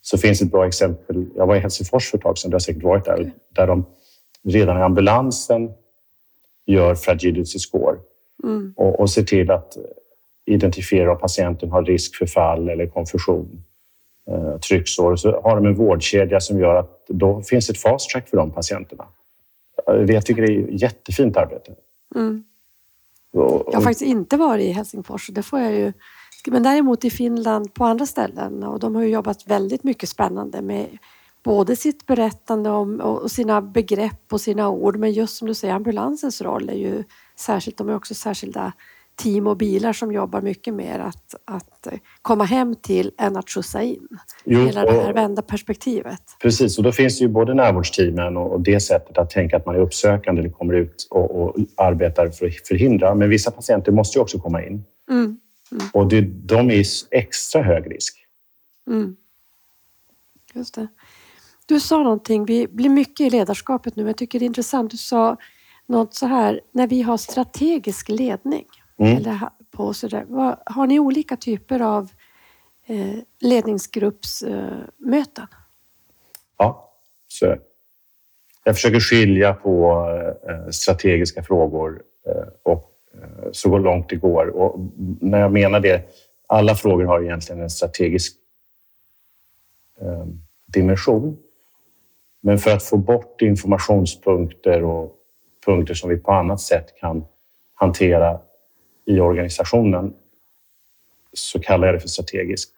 så 0.00 0.18
finns 0.18 0.42
ett 0.42 0.50
bra 0.50 0.66
exempel. 0.66 1.26
Jag 1.36 1.46
var 1.46 1.56
i 1.56 1.58
Helsingfors 1.58 2.10
för 2.10 2.18
ett 2.18 2.24
tag 2.24 2.38
sedan, 2.38 2.50
du 2.50 2.54
har 2.54 2.60
säkert 2.60 2.82
varit 2.82 3.04
där, 3.04 3.30
där 3.48 3.66
de 3.66 3.84
redan 4.44 4.78
i 4.78 4.82
ambulansen 4.82 5.72
gör 6.66 6.94
fragility 6.94 7.58
score 7.58 7.96
mm. 8.44 8.74
och, 8.76 9.00
och 9.00 9.10
ser 9.10 9.22
till 9.22 9.50
att 9.50 9.76
identifiera 10.46 11.12
om 11.12 11.18
patienten 11.18 11.70
har 11.70 11.84
risk 11.84 12.16
för 12.16 12.26
fall 12.26 12.68
eller 12.68 12.86
konfusion, 12.86 13.64
eh, 14.30 14.58
trycksår. 14.58 15.16
Så 15.16 15.40
har 15.40 15.56
de 15.56 15.66
en 15.66 15.74
vårdkedja 15.74 16.40
som 16.40 16.60
gör 16.60 16.74
att 16.74 17.06
då 17.08 17.42
finns 17.42 17.70
ett 17.70 17.78
fast 17.78 18.10
track 18.10 18.28
för 18.28 18.36
de 18.36 18.50
patienterna. 18.50 19.04
Jag 19.86 20.26
tycker 20.26 20.42
det 20.42 20.52
är 20.52 20.66
jättefint 20.70 21.36
arbete. 21.36 21.74
Mm. 22.14 22.44
Jag 23.34 23.74
har 23.74 23.80
faktiskt 23.80 24.02
inte 24.02 24.36
varit 24.36 24.64
i 24.64 24.72
Helsingfors, 24.72 25.30
det 25.32 25.42
får 25.42 25.60
jag 25.60 25.72
ju 25.72 25.92
men 26.46 26.62
däremot 26.62 27.04
i 27.04 27.10
Finland 27.10 27.74
på 27.74 27.84
andra 27.84 28.06
ställen 28.06 28.64
och 28.64 28.78
de 28.78 28.94
har 28.94 29.02
ju 29.02 29.08
jobbat 29.08 29.46
väldigt 29.46 29.84
mycket 29.84 30.08
spännande 30.08 30.62
med 30.62 30.98
både 31.44 31.76
sitt 31.76 32.06
berättande 32.06 32.70
om, 32.70 33.00
och 33.00 33.30
sina 33.30 33.62
begrepp 33.62 34.32
och 34.32 34.40
sina 34.40 34.68
ord 34.68 34.96
men 34.96 35.12
just 35.12 35.36
som 35.36 35.48
du 35.48 35.54
säger 35.54 35.74
ambulansens 35.74 36.42
roll 36.42 36.68
är 36.68 36.74
ju 36.74 37.04
särskilt, 37.36 37.76
de 37.76 37.88
är 37.88 37.96
också 37.96 38.14
särskilda 38.14 38.72
team 39.16 39.46
och 39.46 39.56
bilar 39.56 39.92
som 39.92 40.12
jobbar 40.12 40.40
mycket 40.40 40.74
mer 40.74 40.98
att, 40.98 41.34
att 41.44 41.88
komma 42.22 42.44
hem 42.44 42.74
till 42.74 43.10
än 43.18 43.36
att 43.36 43.50
skjutsa 43.50 43.82
in. 43.82 44.08
Jo, 44.44 44.64
Hela 44.64 44.84
det 44.84 44.92
här 44.92 45.12
vända 45.12 45.42
perspektivet. 45.42 46.22
Precis, 46.42 46.78
och 46.78 46.84
då 46.84 46.92
finns 46.92 47.18
det 47.18 47.24
ju 47.24 47.28
både 47.28 47.54
närvårdsteamen 47.54 48.36
och, 48.36 48.60
det 48.60 48.80
sättet 48.80 49.18
att 49.18 49.30
tänka 49.30 49.56
att 49.56 49.66
man 49.66 49.74
är 49.74 49.78
uppsökande 49.78 50.40
eller 50.40 50.50
kommer 50.50 50.74
ut 50.74 51.08
och, 51.10 51.42
och 51.42 51.56
arbetar 51.76 52.28
för 52.28 52.46
att 52.46 52.68
förhindra. 52.68 53.14
Men 53.14 53.28
vissa 53.28 53.50
patienter 53.50 53.92
måste 53.92 54.18
ju 54.18 54.22
också 54.22 54.38
komma 54.38 54.64
in. 54.64 54.84
Mm. 55.10 55.38
Mm. 55.72 55.86
Och 55.92 56.08
det, 56.08 56.20
de 56.20 56.70
är 56.70 56.84
extra 57.10 57.62
hög 57.62 57.94
risk. 57.94 58.26
Mm. 58.90 59.16
Just 60.54 60.74
det. 60.74 60.86
Du 61.66 61.80
sa 61.80 62.02
någonting, 62.02 62.44
vi 62.44 62.68
blir 62.68 62.88
mycket 62.88 63.26
i 63.26 63.30
ledarskapet 63.30 63.96
nu, 63.96 64.02
men 64.02 64.08
jag 64.08 64.16
tycker 64.16 64.38
det 64.38 64.44
är 64.44 64.46
intressant. 64.46 64.90
Du 64.90 64.96
sa 64.96 65.36
något 65.86 66.14
så 66.14 66.26
här, 66.26 66.60
när 66.72 66.86
vi 66.86 67.02
har 67.02 67.16
strategisk 67.16 68.08
ledning, 68.08 68.64
mm. 68.98 69.16
eller 69.16 69.40
på 69.70 69.94
så 69.94 70.08
där, 70.08 70.24
vad, 70.28 70.58
har 70.66 70.86
ni 70.86 70.98
olika 70.98 71.36
typer 71.36 71.80
av 71.80 72.10
eh, 72.86 73.14
ledningsgruppsmöten? 73.40 75.46
Ja, 76.56 76.92
så 77.28 77.56
jag 78.64 78.74
försöker 78.74 79.00
skilja 79.00 79.54
på 79.54 80.06
eh, 80.48 80.68
strategiska 80.70 81.42
frågor 81.42 82.02
eh, 82.26 82.48
och 82.62 82.90
så 83.52 83.78
långt 83.78 84.08
det 84.08 84.16
går. 84.16 84.46
Och 84.46 84.80
när 85.20 85.40
jag 85.40 85.52
menar 85.52 85.80
det, 85.80 86.02
alla 86.46 86.74
frågor 86.74 87.04
har 87.04 87.22
egentligen 87.22 87.62
en 87.62 87.70
strategisk 87.70 88.36
dimension. 90.66 91.38
Men 92.40 92.58
för 92.58 92.70
att 92.70 92.82
få 92.82 92.96
bort 92.96 93.42
informationspunkter 93.42 94.84
och 94.84 95.16
punkter 95.64 95.94
som 95.94 96.10
vi 96.10 96.16
på 96.16 96.32
annat 96.32 96.60
sätt 96.60 96.94
kan 97.00 97.24
hantera 97.74 98.40
i 99.06 99.20
organisationen 99.20 100.14
så 101.32 101.60
kallar 101.60 101.86
jag 101.86 101.94
det 101.94 102.00
för 102.00 102.08
strategiskt. 102.08 102.70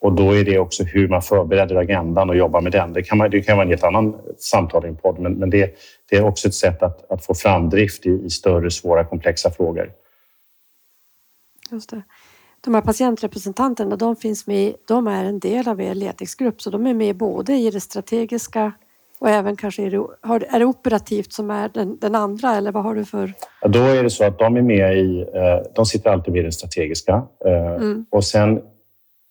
Och 0.00 0.12
då 0.12 0.32
är 0.32 0.44
det 0.44 0.58
också 0.58 0.84
hur 0.84 1.08
man 1.08 1.22
förbereder 1.22 1.76
agendan 1.76 2.30
och 2.30 2.36
jobbar 2.36 2.60
med 2.60 2.72
den. 2.72 2.92
Det 2.92 3.02
kan, 3.02 3.18
man, 3.18 3.30
det 3.30 3.42
kan 3.42 3.56
vara 3.56 3.64
en 3.64 3.70
helt 3.70 3.84
annan 3.84 4.16
samtal 4.38 4.84
i 4.84 4.88
en 4.88 4.96
podd, 4.96 5.18
men, 5.18 5.32
men 5.32 5.50
det, 5.50 5.74
det, 6.10 6.16
är 6.16 6.24
också 6.24 6.48
ett 6.48 6.54
sätt 6.54 6.82
att, 6.82 7.10
att 7.10 7.24
få 7.24 7.34
framdrift 7.34 8.06
i, 8.06 8.10
i 8.24 8.30
större, 8.30 8.70
svåra, 8.70 9.04
komplexa 9.04 9.50
frågor. 9.50 9.92
Just 11.70 11.90
det 11.90 12.02
de 12.64 12.74
här 12.74 12.80
patientrepresentanterna, 12.82 13.96
de 13.96 14.16
finns 14.16 14.46
med, 14.46 14.74
de 14.84 15.06
är 15.06 15.24
en 15.24 15.38
del 15.38 15.68
av 15.68 15.80
er 15.80 15.94
ledningsgrupp 15.94 16.62
så 16.62 16.70
de 16.70 16.86
är 16.86 16.94
med 16.94 17.16
både 17.16 17.54
i 17.54 17.70
det 17.70 17.80
strategiska 17.80 18.72
och 19.22 19.30
även 19.30 19.56
kanske 19.56 19.82
är 19.82 19.90
det, 19.90 20.46
är 20.46 20.58
det 20.58 20.64
operativt 20.64 21.32
som 21.32 21.50
är 21.50 21.70
den, 21.74 21.98
den, 21.98 22.14
andra 22.14 22.56
eller 22.56 22.72
vad 22.72 22.82
har 22.82 22.94
du 22.94 23.04
för? 23.04 23.32
Ja, 23.60 23.68
då 23.68 23.80
är 23.80 24.02
det 24.02 24.10
så 24.10 24.24
att 24.24 24.38
de 24.38 24.56
är 24.56 24.62
med 24.62 24.98
i, 24.98 25.20
eh, 25.20 25.72
de 25.74 25.86
sitter 25.86 26.10
alltid 26.10 26.36
i 26.36 26.42
det 26.42 26.52
strategiska 26.52 27.22
eh, 27.44 27.74
mm. 27.74 28.06
och 28.10 28.24
sen 28.24 28.60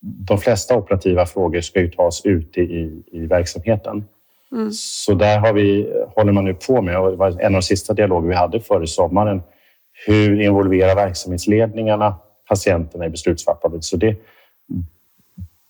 de 0.01 0.38
flesta 0.38 0.77
operativa 0.77 1.25
frågor 1.25 1.62
ska 1.62 1.80
ju 1.80 1.91
tas 1.91 2.25
ute 2.25 2.62
i, 2.62 3.04
i 3.12 3.19
verksamheten. 3.19 4.04
Mm. 4.51 4.71
Så 4.71 5.13
där 5.13 5.39
har 5.39 5.54
vi, 5.54 5.93
håller 6.15 6.32
man 6.32 6.45
nu 6.45 6.54
på 6.54 6.82
med, 6.82 6.99
och 6.99 7.12
det 7.12 7.17
var 7.17 7.30
en 7.30 7.45
av 7.45 7.51
de 7.51 7.62
sista 7.62 7.93
dialoger 7.93 8.30
vi 8.30 8.36
hade 8.36 8.60
före 8.60 8.88
sommaren, 8.88 9.41
hur 10.08 10.41
involverar 10.41 10.95
verksamhetsledningarna 10.95 12.15
patienterna 12.49 13.06
i 13.06 13.10
beslutsfattandet? 13.10 13.84
Så 13.84 13.97
det, 13.97 14.15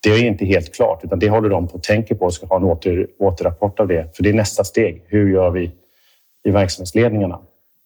det 0.03 0.09
är 0.09 0.23
inte 0.23 0.45
helt 0.45 0.75
klart, 0.75 1.03
utan 1.03 1.19
det 1.19 1.29
håller 1.29 1.49
de 1.49 1.67
på 1.67 1.77
att 1.77 1.83
tänka 1.83 2.15
på 2.15 2.25
och 2.25 2.33
ska 2.33 2.45
ha 2.45 2.57
en 2.57 2.63
åter, 2.63 3.07
återrapport 3.19 3.79
av 3.79 3.87
det. 3.87 4.15
För 4.15 4.23
det 4.23 4.29
är 4.29 4.33
nästa 4.33 4.63
steg. 4.63 5.03
Hur 5.07 5.31
gör 5.31 5.49
vi 5.49 5.71
i 6.43 6.51
verksamhetsledningarna? 6.51 7.39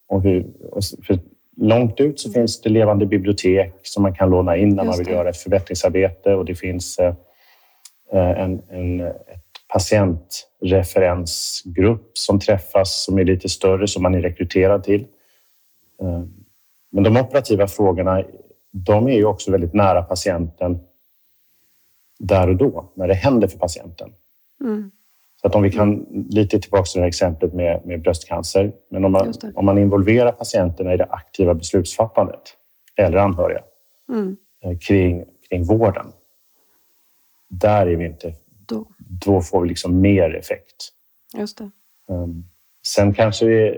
Och 0.08 0.24
hur, 0.24 0.46
och 0.72 0.84
för 1.08 1.20
långt 1.58 2.00
ut 2.00 2.20
så 2.20 2.32
finns 2.32 2.62
det 2.62 2.70
levande 2.70 3.06
bibliotek 3.06 3.74
som 3.84 4.04
man 4.04 4.16
kan 4.16 4.30
låna 4.30 4.58
in 4.58 4.76
när 4.76 4.84
man 4.84 4.98
vill 4.98 5.08
göra 5.08 5.30
ett 5.30 5.38
förbättringsarbete 5.38 6.34
och 6.34 6.46
det 6.46 6.56
finns 6.56 7.00
eh, 7.00 7.14
en, 8.12 8.62
en, 8.70 9.02
ett 9.02 9.46
patientreferensgrupp 9.74 12.12
som 12.14 12.40
träffas 12.40 13.04
som 13.04 13.20
är 13.20 13.24
lite 13.24 13.50
större 13.50 13.88
som 13.88 14.04
man 14.04 14.16
är 14.16 14.22
rekryterad 14.22 14.84
till. 14.84 15.02
Eh, 16.02 16.24
men 16.92 17.04
de 17.04 17.18
operativa 17.18 17.68
frågorna, 17.68 18.24
de 18.72 19.08
är 19.08 19.16
ju 19.16 19.26
också 19.26 19.52
väldigt 19.52 19.74
nära 19.74 20.04
patienten 20.04 20.80
där 22.20 22.50
och 22.50 22.56
då, 22.56 22.92
när 22.96 23.08
det 23.08 23.14
händer 23.14 23.48
för 23.48 23.60
patienten. 23.60 24.14
Mm. 24.62 24.92
Så 25.42 25.48
att 25.48 25.56
om 25.56 25.64
vi 25.64 25.72
kan, 25.72 26.06
lite 26.30 26.60
tillbaka 26.60 26.84
till 26.84 27.00
det 27.00 27.04
här 27.04 27.08
exemplet 27.08 27.54
med, 27.54 27.86
med 27.86 28.02
bröstcancer, 28.02 28.74
men 28.90 29.06
om 29.06 29.12
man, 29.12 29.34
om 29.56 29.66
man 29.66 29.78
involverar 29.78 30.32
patienterna 30.32 30.94
i 30.94 30.98
det 30.98 31.06
aktiva 31.10 31.54
beslutsfattandet, 31.54 32.42
eller 32.96 33.18
anhöriga, 33.18 33.62
mm. 34.10 34.38
Eh, 34.64 34.78
kring, 34.78 35.26
kring 35.50 35.64
vården, 35.64 36.06
där 37.50 37.88
är 37.88 37.96
vi 37.96 38.06
inte... 38.06 38.34
Då, 38.68 38.86
då 38.98 39.42
får 39.42 39.62
vi 39.62 39.68
liksom 39.70 40.02
mer 40.02 40.36
effekt. 40.36 40.90
Just 41.38 41.58
det. 41.58 41.72
Um, 42.08 42.50
sen 42.88 43.14
kanske 43.14 43.46
vi, 43.46 43.78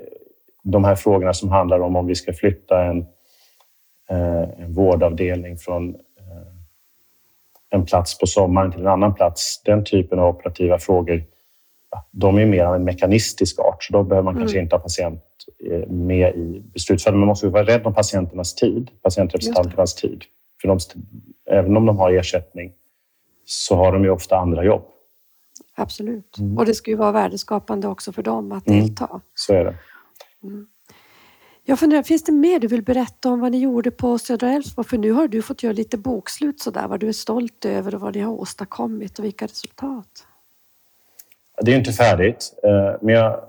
de 0.63 0.83
här 0.83 0.95
frågorna 0.95 1.33
som 1.33 1.49
handlar 1.49 1.79
om 1.79 1.95
om 1.95 2.07
vi 2.07 2.15
ska 2.15 2.33
flytta 2.33 2.83
en, 2.83 2.97
uh, 4.11 4.61
en 4.61 4.73
vårdavdelning 4.73 5.57
från 5.57 5.95
en 7.69 7.85
plats 7.85 8.17
på 8.17 8.27
sommaren 8.27 8.71
till 8.71 8.81
en 8.81 8.87
annan 8.87 9.13
plats. 9.13 9.61
Den 9.65 9.83
typen 9.83 10.19
av 10.19 10.35
operativa 10.35 10.79
frågor, 10.79 11.23
de 12.11 12.37
är 12.37 12.45
mer 12.45 12.65
av 12.65 12.75
en 12.75 12.83
mekanistisk 12.83 13.59
art, 13.59 13.83
så 13.83 13.93
då 13.93 14.03
behöver 14.03 14.25
man 14.25 14.33
mm. 14.33 14.41
kanske 14.41 14.59
inte 14.59 14.75
ha 14.75 14.79
patient 14.79 15.23
eh, 15.71 15.89
med 15.89 16.35
i 16.35 16.61
beslutsfattandet. 16.73 17.19
Man 17.19 17.27
måste 17.27 17.47
vara 17.47 17.63
rädd 17.63 17.85
om 17.85 17.93
patienternas 17.93 18.55
tid, 18.55 18.91
patientrepresentanternas 19.01 19.95
tid. 19.95 20.23
För 20.61 20.67
de, 20.67 20.79
även 21.49 21.77
om 21.77 21.85
de 21.85 21.97
har 21.97 22.11
ersättning 22.11 22.71
så 23.45 23.75
har 23.75 23.91
de 23.91 24.03
ju 24.03 24.09
ofta 24.09 24.37
andra 24.37 24.63
jobb. 24.63 24.83
Absolut. 25.75 26.37
Mm. 26.37 26.57
Och 26.57 26.65
det 26.65 26.73
ska 26.73 26.91
ju 26.91 26.97
vara 26.97 27.11
värdeskapande 27.11 27.87
också 27.87 28.11
för 28.11 28.23
dem 28.23 28.51
att 28.51 28.67
mm. 28.67 28.79
delta. 28.79 29.05
Mm. 29.05 29.21
Så 29.35 29.53
är 29.53 29.65
det. 29.65 29.75
Mm. 30.43 30.67
Jag 31.69 31.79
funderar, 31.79 32.03
finns 32.03 32.23
det 32.23 32.31
mer 32.31 32.59
du 32.59 32.67
vill 32.67 32.81
berätta 32.81 33.29
om 33.29 33.39
vad 33.39 33.51
ni 33.51 33.57
gjorde 33.57 33.91
på 33.91 34.17
Södra 34.17 34.51
Älvsborg? 34.51 34.87
För 34.87 34.97
nu 34.97 35.11
har 35.11 35.27
du 35.27 35.41
fått 35.41 35.63
göra 35.63 35.73
lite 35.73 35.97
bokslut 35.97 36.59
sådär, 36.59 36.87
vad 36.87 36.99
du 36.99 37.07
är 37.07 37.13
stolt 37.13 37.65
över 37.65 37.95
och 37.95 38.01
vad 38.01 38.15
ni 38.15 38.21
har 38.21 38.33
åstadkommit 38.33 39.19
och 39.19 39.25
vilka 39.25 39.45
resultat. 39.45 40.27
Det 41.61 41.73
är 41.73 41.77
inte 41.77 41.91
färdigt, 41.91 42.53
eh, 42.63 42.95
men 43.01 43.15
jag, 43.15 43.39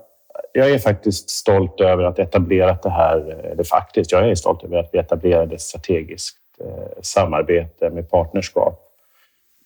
jag 0.53 0.71
är 0.71 0.79
faktiskt 0.79 1.29
stolt 1.29 1.81
över 1.81 2.03
att 2.03 2.19
etablerat 2.19 2.83
det 2.83 2.89
här, 2.89 3.17
eller 3.51 3.63
faktiskt, 3.63 4.11
jag 4.11 4.29
är 4.29 4.35
stolt 4.35 4.63
över 4.63 4.77
att 4.77 4.89
vi 4.93 4.99
etablerade 4.99 5.55
ett 5.55 5.61
strategiskt 5.61 6.37
eh, 6.59 7.01
samarbete 7.01 7.89
med 7.89 8.09
partnerskap 8.09 8.81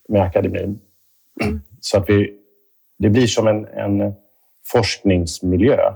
med 0.08 0.22
akademin. 0.22 0.80
Mm. 1.42 1.62
Så 1.80 1.98
att 1.98 2.08
vi, 2.08 2.38
det 2.98 3.08
blir 3.08 3.26
som 3.26 3.48
en, 3.48 3.66
en 3.66 4.14
forskningsmiljö 4.66 5.94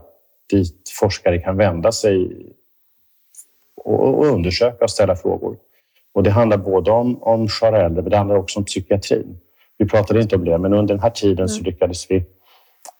dit 0.51 0.91
forskare 1.01 1.39
kan 1.39 1.57
vända 1.57 1.93
sig 1.93 2.31
och, 3.77 4.27
undersöka 4.27 4.85
och 4.85 4.91
ställa 4.91 5.17
frågor. 5.17 5.57
Och 6.15 6.23
det 6.23 6.31
handlar 6.31 6.57
både 6.57 6.91
om, 6.91 7.23
om 7.23 7.49
sköra 7.49 7.85
äldre, 7.85 8.03
men 8.03 8.11
det 8.11 8.17
handlar 8.17 8.37
också 8.37 8.59
om 8.59 8.65
psykiatrin. 8.65 9.41
Vi 9.79 9.89
pratade 9.89 10.21
inte 10.21 10.37
om 10.37 10.45
det, 10.45 10.59
men 10.59 10.73
under 10.73 10.95
den 10.95 11.03
här 11.03 11.11
tiden 11.11 11.39
mm. 11.39 11.49
så 11.49 11.63
lyckades 11.63 12.11
vi, 12.11 12.25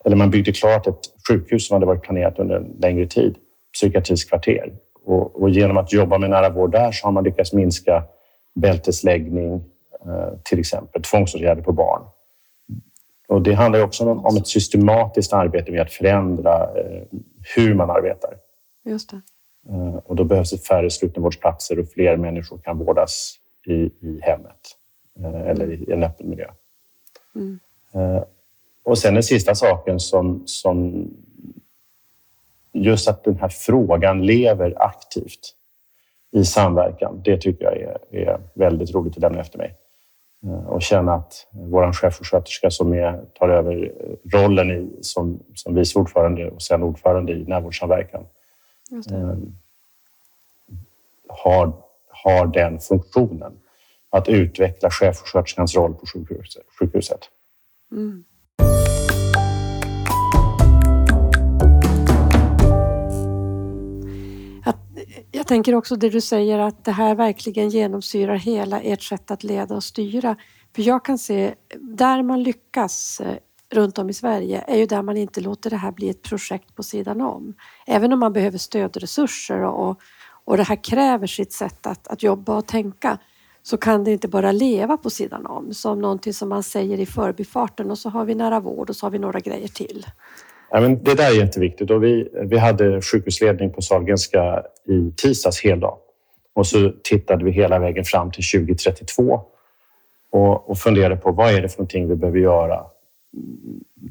eller 0.05 0.15
man 0.15 0.29
byggde 0.29 0.51
klart 0.51 0.87
ett 0.87 0.99
sjukhus 1.27 1.67
som 1.67 1.75
hade 1.75 1.85
varit 1.85 2.01
planerat 2.01 2.39
under 2.39 2.55
en 2.55 2.75
längre 2.79 3.05
tid, 3.05 3.35
psykiatriskt 3.73 4.29
kvarter. 4.29 4.73
Och, 5.05 5.41
och 5.41 5.49
genom 5.49 5.77
att 5.77 5.93
jobba 5.93 6.17
med 6.17 6.29
nära 6.29 6.49
vård 6.49 6.71
där 6.71 6.91
så 6.91 7.07
har 7.07 7.11
man 7.11 7.23
lyckats 7.23 7.53
minska 7.53 8.03
bältesläggning, 8.55 9.53
eh, 10.05 10.39
till 10.43 10.59
exempel 10.59 11.01
tvångsåtgärder 11.01 11.61
på 11.61 11.71
barn. 11.71 12.01
Och 13.29 13.41
det 13.41 13.53
handlar 13.53 13.83
också 13.83 14.09
om, 14.09 14.25
om 14.25 14.37
ett 14.37 14.47
systematiskt 14.47 15.33
arbete 15.33 15.71
med 15.71 15.81
att 15.81 15.91
förändra 15.91 16.63
eh, 16.63 17.03
hur 17.55 17.73
man 17.73 17.89
arbetar. 17.89 18.33
Just 18.85 19.09
det. 19.09 19.21
Eh, 19.69 19.95
och 19.95 20.15
då 20.15 20.23
behövs 20.23 20.51
det 20.51 20.57
färre 20.57 20.89
slutenvårdsplatser 20.89 21.79
och 21.79 21.89
fler 21.89 22.17
människor 22.17 22.57
kan 22.57 22.77
vårdas 22.77 23.35
i, 23.65 23.73
i 23.73 24.19
hemmet 24.21 24.59
eh, 25.19 25.41
eller 25.41 25.71
i 25.71 25.91
en 25.91 26.03
öppen 26.03 26.29
miljö. 26.29 26.47
Mm. 27.35 27.59
Och 28.83 28.97
sen 28.97 29.13
den 29.13 29.23
sista 29.23 29.55
saken 29.55 29.99
som, 29.99 30.43
som 30.45 31.07
just 32.73 33.07
att 33.07 33.23
den 33.23 33.35
här 33.35 33.49
frågan 33.49 34.25
lever 34.25 34.81
aktivt 34.81 35.55
i 36.31 36.45
samverkan. 36.45 37.21
Det 37.25 37.37
tycker 37.37 37.65
jag 37.65 37.77
är, 37.77 37.97
är 38.11 38.39
väldigt 38.53 38.95
roligt 38.95 39.15
att 39.15 39.21
lämna 39.21 39.41
efter 39.41 39.57
mig. 39.57 39.75
Och 40.67 40.81
känna 40.81 41.13
att 41.13 41.47
vår 41.51 41.93
chefsköterska 41.93 42.71
som 42.71 42.93
är, 42.93 43.25
tar 43.39 43.49
över 43.49 43.91
rollen 44.33 44.71
i, 44.71 44.89
som, 45.01 45.39
som 45.55 45.75
vice 45.75 45.99
ordförande 45.99 46.49
och 46.49 46.61
sen 46.61 46.83
ordförande 46.83 47.31
i 47.31 47.43
närvårdssamverkan 47.43 48.25
har, 51.27 51.73
har 52.07 52.47
den 52.47 52.79
funktionen. 52.79 53.51
Att 54.11 54.29
utveckla 54.29 54.89
chefsköterskans 54.89 55.75
roll 55.75 55.93
på 55.93 56.05
sjukhuset. 56.05 56.63
sjukhuset. 56.79 57.19
Mm. 57.91 58.23
Tänker 65.49 65.75
också 65.75 65.95
det 65.95 66.09
du 66.09 66.21
säger 66.21 66.59
att 66.59 66.85
det 66.85 66.91
här 66.91 67.15
verkligen 67.15 67.69
genomsyrar 67.69 68.35
hela 68.35 68.81
ert 68.81 69.01
sätt 69.01 69.31
att 69.31 69.43
leda 69.43 69.75
och 69.75 69.83
styra. 69.83 70.35
För 70.75 70.81
jag 70.81 71.05
kan 71.05 71.17
se, 71.17 71.55
där 71.79 72.23
man 72.23 72.43
lyckas 72.43 73.21
eh, 73.21 73.37
runt 73.69 73.97
om 73.97 74.09
i 74.09 74.13
Sverige 74.13 74.63
är 74.67 74.77
ju 74.77 74.85
där 74.85 75.01
man 75.01 75.17
inte 75.17 75.41
låter 75.41 75.69
det 75.69 75.75
här 75.75 75.91
bli 75.91 76.09
ett 76.09 76.21
projekt 76.21 76.75
på 76.75 76.83
sidan 76.83 77.21
om. 77.21 77.53
Även 77.87 78.13
om 78.13 78.19
man 78.19 78.33
behöver 78.33 78.57
stödresurser 78.57 79.61
och, 79.63 79.99
och 80.45 80.57
det 80.57 80.63
här 80.63 80.83
kräver 80.83 81.27
sitt 81.27 81.53
sätt 81.53 81.87
att, 81.87 82.07
att 82.07 82.23
jobba 82.23 82.57
och 82.57 82.67
tänka 82.67 83.17
så 83.63 83.77
kan 83.77 84.03
det 84.03 84.11
inte 84.11 84.27
bara 84.27 84.51
leva 84.51 84.97
på 84.97 85.09
sidan 85.09 85.45
om 85.45 85.73
som 85.73 85.99
någonting 85.99 86.33
som 86.33 86.49
man 86.49 86.63
säger 86.63 86.99
i 86.99 87.05
förbifarten 87.05 87.91
och 87.91 87.97
så 87.97 88.09
har 88.09 88.25
vi 88.25 88.35
nära 88.35 88.59
vård 88.59 88.89
och 88.89 88.95
så 88.95 89.05
har 89.05 89.11
vi 89.11 89.19
några 89.19 89.39
grejer 89.39 89.67
till. 89.67 90.05
Ja, 90.71 90.81
men 90.81 91.03
det 91.03 91.15
där 91.15 91.31
är 91.31 91.35
jätteviktigt 91.35 91.91
och 91.91 92.03
vi, 92.03 92.29
vi 92.33 92.57
hade 92.57 93.01
sjukhusledning 93.01 93.73
på 93.73 93.81
Sahlgrenska 93.81 94.63
i 94.87 95.11
tisdags 95.17 95.63
heldag 95.63 95.97
och 96.53 96.67
så 96.67 96.91
tittade 97.03 97.45
vi 97.45 97.51
hela 97.51 97.79
vägen 97.79 98.03
fram 98.03 98.31
till 98.31 98.43
2032 98.43 99.41
och, 100.31 100.69
och 100.69 100.77
funderade 100.77 101.15
på 101.15 101.31
vad 101.31 101.53
är 101.53 101.61
det 101.61 101.69
för 101.69 101.77
någonting 101.77 102.07
vi 102.07 102.15
behöver 102.15 102.39
göra 102.39 102.85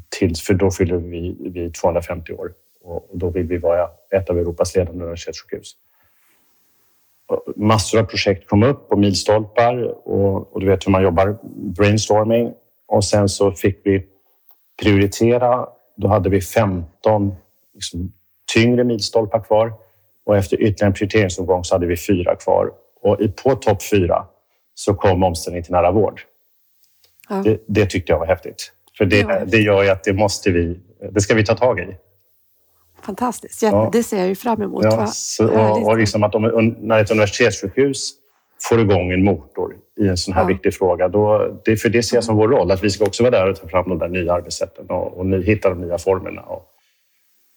tills, 0.09 0.43
för 0.43 0.55
då 0.55 0.71
fyller 0.71 0.97
vi, 0.97 1.37
vi 1.41 1.71
250 1.71 2.33
år 2.33 2.53
och, 2.83 3.11
och 3.11 3.19
då 3.19 3.31
vill 3.31 3.47
vi 3.47 3.59
vara 3.59 3.89
ett 4.11 4.31
av 4.31 4.39
Europas 4.39 4.77
ledande 4.77 5.05
universitetssjukhus 5.05 5.77
massor 7.57 7.99
av 7.99 8.05
projekt 8.05 8.49
kom 8.49 8.63
upp 8.63 8.93
och 8.93 8.99
milstolpar 8.99 10.09
och, 10.09 10.53
och, 10.53 10.61
du 10.61 10.67
vet 10.67 10.87
hur 10.87 10.93
man 10.93 11.03
jobbar, 11.03 11.39
brainstorming. 11.45 12.53
Och 12.87 13.05
sen 13.05 13.29
så 13.29 13.53
fick 13.53 13.81
vi 13.85 14.07
prioritera. 14.83 15.67
Då 15.99 16.09
hade 16.09 16.29
vi 16.29 16.41
15 16.41 17.35
liksom, 17.75 18.13
tyngre 18.55 18.85
milstolpar 18.85 19.41
kvar 19.41 19.73
och 20.27 20.37
efter 20.37 20.57
ytterligare 20.63 20.87
en 20.87 20.93
prioriteringsomgång 20.93 21.65
så 21.65 21.75
hade 21.75 21.87
vi 21.87 21.97
fyra 21.97 22.37
kvar. 22.37 22.71
Och 23.03 23.19
på 23.43 23.55
topp 23.55 23.83
fyra 23.83 24.25
så 24.75 24.95
kom 24.95 25.23
omställning 25.23 25.63
till 25.63 25.73
nära 25.73 25.91
vård. 25.91 26.21
Ja. 27.29 27.43
Det, 27.45 27.61
det, 27.67 27.87
tyckte 27.87 28.13
jag 28.13 28.19
var 28.19 28.27
häftigt. 28.27 28.73
För 28.99 29.05
det, 29.05 29.19
ja. 29.19 29.45
det 29.47 29.59
gör 29.59 29.83
ju 29.83 29.89
att 29.89 30.05
det 30.05 30.13
måste 30.13 30.51
vi, 30.51 30.81
det 31.11 31.21
ska 31.21 31.35
vi 31.35 31.45
ta 31.45 31.55
tag 31.55 31.81
i. 31.81 31.97
Fantastiskt, 33.03 33.63
ja, 33.63 33.91
det 33.93 34.03
ser 34.03 34.19
jag 34.19 34.29
ju 34.29 34.35
fram 34.35 34.63
emot. 34.63 34.85
Ja, 34.85 35.07
så, 35.07 35.49
och, 35.49 35.87
och 35.87 35.99
liksom 35.99 36.23
att 36.23 36.35
om, 36.35 36.77
när 36.79 37.01
ett 37.01 37.11
universitetssjukhus 37.11 38.15
får 38.69 38.81
igång 38.81 39.13
en 39.13 39.25
motor 39.25 39.77
i 39.99 40.09
en 40.09 40.17
sån 40.17 40.35
här 40.35 40.43
ja. 40.43 40.47
viktig 40.47 40.75
fråga, 40.75 41.09
då, 41.09 41.57
det, 41.65 41.77
för 41.77 41.89
det 41.89 42.03
ser 42.03 42.17
jag 42.17 42.25
som 42.25 42.37
vår 42.37 42.49
roll, 42.49 42.71
att 42.71 42.85
vi 42.85 42.91
ska 42.91 43.05
också 43.05 43.23
vara 43.23 43.31
där 43.31 43.51
och 43.51 43.57
ta 43.57 43.69
fram 43.69 43.89
de 43.89 43.99
där 43.99 44.09
nya 44.09 44.33
arbetssätten 44.33 44.87
och, 44.87 45.19
och 45.19 45.27
ny, 45.27 45.43
hitta 45.43 45.69
de 45.69 45.81
nya 45.81 45.99
formerna. 45.99 46.43
Och, 46.43 46.65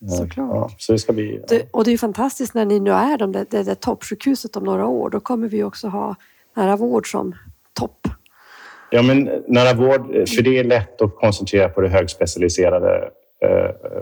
Såklart. 0.10 0.50
Ja, 0.54 0.70
så 0.78 0.92
det 0.92 1.00
ska 1.00 1.14
bli, 1.14 1.36
ja. 1.36 1.46
det, 1.48 1.68
och 1.72 1.84
det 1.84 1.92
är 1.92 1.98
fantastiskt 1.98 2.54
när 2.54 2.66
ni 2.66 2.80
nu 2.80 2.92
är 2.92 3.18
de, 3.18 3.32
det, 3.32 3.46
det, 3.52 3.64
det 3.64 3.76
toppsjukhuset 3.76 4.56
om 4.56 4.64
några 4.64 4.88
år. 4.88 5.10
Då 5.10 5.20
kommer 5.20 5.48
vi 5.48 5.64
också 5.64 5.88
ha 5.88 6.16
nära 6.56 6.76
vård 6.76 7.12
som 7.12 7.36
topp. 7.80 8.08
Ja, 8.90 9.02
men 9.02 9.30
nära 9.48 9.74
vård, 9.74 10.30
för 10.30 10.42
det 10.42 10.58
är 10.58 10.64
lätt 10.64 11.02
att 11.02 11.16
koncentrera 11.16 11.70
på 11.70 11.82
det 11.82 11.90
högspecialiserade 11.90 13.10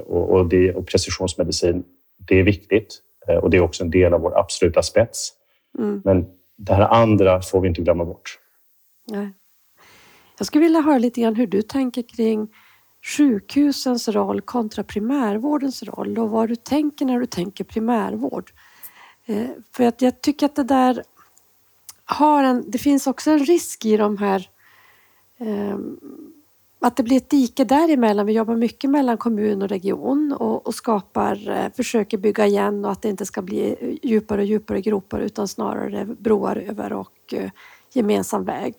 och, 0.05 0.49
det, 0.49 0.73
och 0.73 0.87
precisionsmedicin, 0.87 1.83
det 2.27 2.39
är 2.39 2.43
viktigt 2.43 3.01
och 3.41 3.49
det 3.49 3.57
är 3.57 3.61
också 3.61 3.83
en 3.83 3.91
del 3.91 4.13
av 4.13 4.21
vår 4.21 4.39
absoluta 4.39 4.81
spets. 4.81 5.33
Mm. 5.77 6.01
Men 6.05 6.25
det 6.59 6.73
här 6.73 6.81
andra 6.81 7.41
får 7.41 7.61
vi 7.61 7.67
inte 7.67 7.81
glömma 7.81 8.05
bort. 8.05 8.39
Nej. 9.07 9.33
Jag 10.37 10.47
skulle 10.47 10.63
vilja 10.63 10.81
höra 10.81 10.97
lite 10.97 11.21
grann 11.21 11.35
hur 11.35 11.47
du 11.47 11.61
tänker 11.61 12.01
kring 12.01 12.47
sjukhusens 13.17 14.07
roll 14.07 14.41
kontra 14.41 14.83
primärvårdens 14.83 15.83
roll 15.83 16.19
och 16.19 16.29
vad 16.29 16.49
du 16.49 16.55
tänker 16.55 17.05
när 17.05 17.19
du 17.19 17.25
tänker 17.25 17.63
primärvård. 17.63 18.51
Eh, 19.25 19.49
för 19.71 19.83
att 19.83 20.01
jag 20.01 20.21
tycker 20.21 20.45
att 20.45 20.55
det 20.55 20.63
där 20.63 21.03
har 22.05 22.43
en... 22.43 22.71
Det 22.71 22.77
finns 22.77 23.07
också 23.07 23.31
en 23.31 23.39
risk 23.39 23.85
i 23.85 23.97
de 23.97 24.17
här... 24.17 24.49
Ehm, 25.37 25.99
att 26.81 26.97
det 26.97 27.03
blir 27.03 27.17
ett 27.17 27.29
dike 27.29 27.63
däremellan. 27.63 28.25
Vi 28.25 28.33
jobbar 28.33 28.55
mycket 28.55 28.89
mellan 28.89 29.17
kommun 29.17 29.61
och 29.61 29.69
region 29.69 30.33
och, 30.39 30.67
och 30.67 30.75
skapar, 30.75 31.49
eh, 31.49 31.71
försöker 31.75 32.17
bygga 32.17 32.45
igen 32.45 32.85
och 32.85 32.91
att 32.91 33.01
det 33.01 33.09
inte 33.09 33.25
ska 33.25 33.41
bli 33.41 33.75
eh, 33.79 34.09
djupare 34.09 34.41
och 34.41 34.47
djupare 34.47 34.81
gropar 34.81 35.19
utan 35.19 35.47
snarare 35.47 36.05
broar 36.05 36.55
över 36.55 36.93
och 36.93 37.33
eh, 37.33 37.49
gemensam 37.93 38.45
väg. 38.45 38.75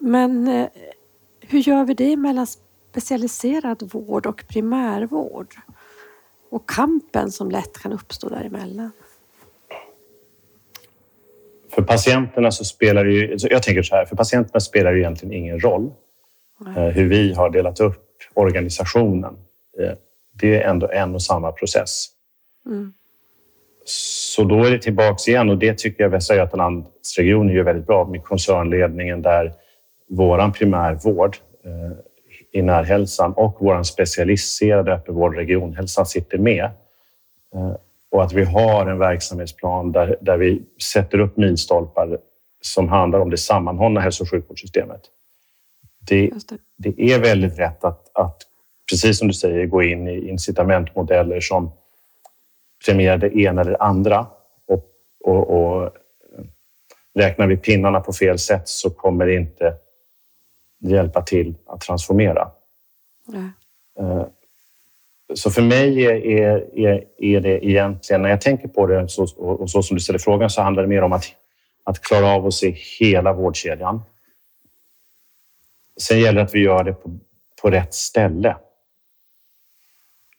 Men 0.00 0.66
hur 1.40 1.58
gör 1.58 1.84
vi 1.84 1.94
det 1.94 2.16
mellan 2.16 2.46
specialiserad 2.90 3.90
vård 3.92 4.26
och 4.26 4.44
primärvård? 4.48 5.54
Och 6.50 6.68
kampen 6.68 7.32
som 7.32 7.50
lätt 7.50 7.78
kan 7.78 7.92
uppstå 7.92 8.28
däremellan? 8.28 8.90
För 11.70 11.82
patienterna 11.82 12.50
så 12.50 12.64
spelar 12.64 13.04
det 13.04 13.12
ju, 13.12 13.36
jag 13.50 13.62
tänker 13.62 13.82
så 13.82 13.94
här, 13.94 14.04
för 14.04 14.16
patienterna 14.16 14.60
spelar 14.60 14.92
det 14.92 14.98
egentligen 14.98 15.34
ingen 15.34 15.60
roll 15.60 15.92
hur 16.66 17.08
vi 17.08 17.34
har 17.34 17.50
delat 17.50 17.80
upp 17.80 18.12
organisationen. 18.34 19.36
Eh, 19.80 19.92
det 20.32 20.62
är 20.62 20.70
ändå 20.70 20.88
en 20.88 21.14
och 21.14 21.22
samma 21.22 21.52
process. 21.52 22.06
Mm. 22.66 22.92
Så 23.84 24.44
då 24.44 24.64
är 24.64 24.70
det 24.70 24.78
tillbaks 24.78 25.28
igen 25.28 25.50
och 25.50 25.58
det 25.58 25.78
tycker 25.78 26.02
jag 26.02 26.10
Västra 26.10 26.36
Götalandsregionen 26.36 27.54
gör 27.54 27.62
väldigt 27.62 27.86
bra 27.86 28.04
med 28.04 28.24
koncernledningen 28.24 29.22
där 29.22 29.52
våran 30.08 30.52
primärvård 30.52 31.36
eh, 31.64 31.98
i 32.52 32.62
närhälsan 32.62 33.32
och 33.32 33.56
vår 33.60 33.82
specialiserade 33.82 34.92
öppenvård 34.92 35.36
regionhälsan 35.36 36.06
sitter 36.06 36.38
med. 36.38 36.64
Eh, 37.54 37.74
och 38.10 38.22
att 38.22 38.32
vi 38.32 38.44
har 38.44 38.86
en 38.86 38.98
verksamhetsplan 38.98 39.92
där, 39.92 40.16
där 40.20 40.36
vi 40.36 40.62
sätter 40.82 41.18
upp 41.20 41.36
milstolpar 41.36 42.18
som 42.60 42.88
handlar 42.88 43.18
om 43.18 43.30
det 43.30 43.36
sammanhållna 43.36 44.00
hälso 44.00 44.24
och 44.24 44.30
sjukvårdssystemet. 44.30 45.00
Det, 46.06 46.30
det. 46.76 46.90
det 46.96 47.12
är 47.12 47.20
väldigt 47.20 47.58
rätt 47.58 47.84
att, 47.84 48.10
att, 48.16 48.42
precis 48.90 49.18
som 49.18 49.28
du 49.28 49.34
säger, 49.34 49.66
gå 49.66 49.82
in 49.82 50.08
i 50.08 50.28
incitamentmodeller 50.28 51.40
som 51.40 51.72
premierar 52.86 53.18
det 53.18 53.36
ena 53.36 53.60
eller 53.60 53.70
det 53.70 53.78
andra. 53.78 54.26
Och, 54.66 54.90
och, 55.24 55.50
och 55.50 55.90
räknar 57.14 57.46
vi 57.46 57.56
pinnarna 57.56 58.00
på 58.00 58.12
fel 58.12 58.38
sätt 58.38 58.68
så 58.68 58.90
kommer 58.90 59.26
det 59.26 59.34
inte 59.34 59.74
hjälpa 60.78 61.22
till 61.22 61.54
att 61.66 61.80
transformera. 61.80 62.50
Nej. 63.26 63.50
Eh, 63.98 64.26
så 65.34 65.50
för 65.50 65.62
mig 65.62 66.06
är, 66.06 66.14
är, 66.78 67.04
är 67.18 67.40
det 67.40 67.66
egentligen, 67.66 68.22
när 68.22 68.28
jag 68.28 68.40
tänker 68.40 68.68
på 68.68 68.86
det 68.86 69.08
så, 69.08 69.22
och 69.36 69.70
så 69.70 69.82
som 69.82 69.94
du 69.94 70.00
ställer 70.00 70.18
frågan, 70.18 70.50
så 70.50 70.62
handlar 70.62 70.82
det 70.82 70.88
mer 70.88 71.02
om 71.02 71.12
att, 71.12 71.24
att 71.84 72.00
klara 72.00 72.26
av 72.26 72.46
att 72.46 72.54
se 72.54 72.74
hela 73.00 73.32
vårdkedjan. 73.32 74.02
Sen 76.00 76.20
gäller 76.20 76.40
det 76.40 76.46
att 76.46 76.54
vi 76.54 76.60
gör 76.60 76.84
det 76.84 76.92
på, 76.92 77.18
på 77.62 77.70
rätt 77.70 77.94
ställe. 77.94 78.56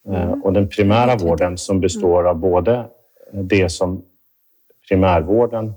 Eh, 0.07 0.23
mm. 0.23 0.43
Och 0.43 0.53
den 0.53 0.69
primära 0.69 1.15
vården 1.15 1.57
som 1.57 1.79
består 1.79 2.27
av 2.27 2.35
både 2.35 2.85
det 3.31 3.69
som 3.69 4.05
primärvården 4.87 5.73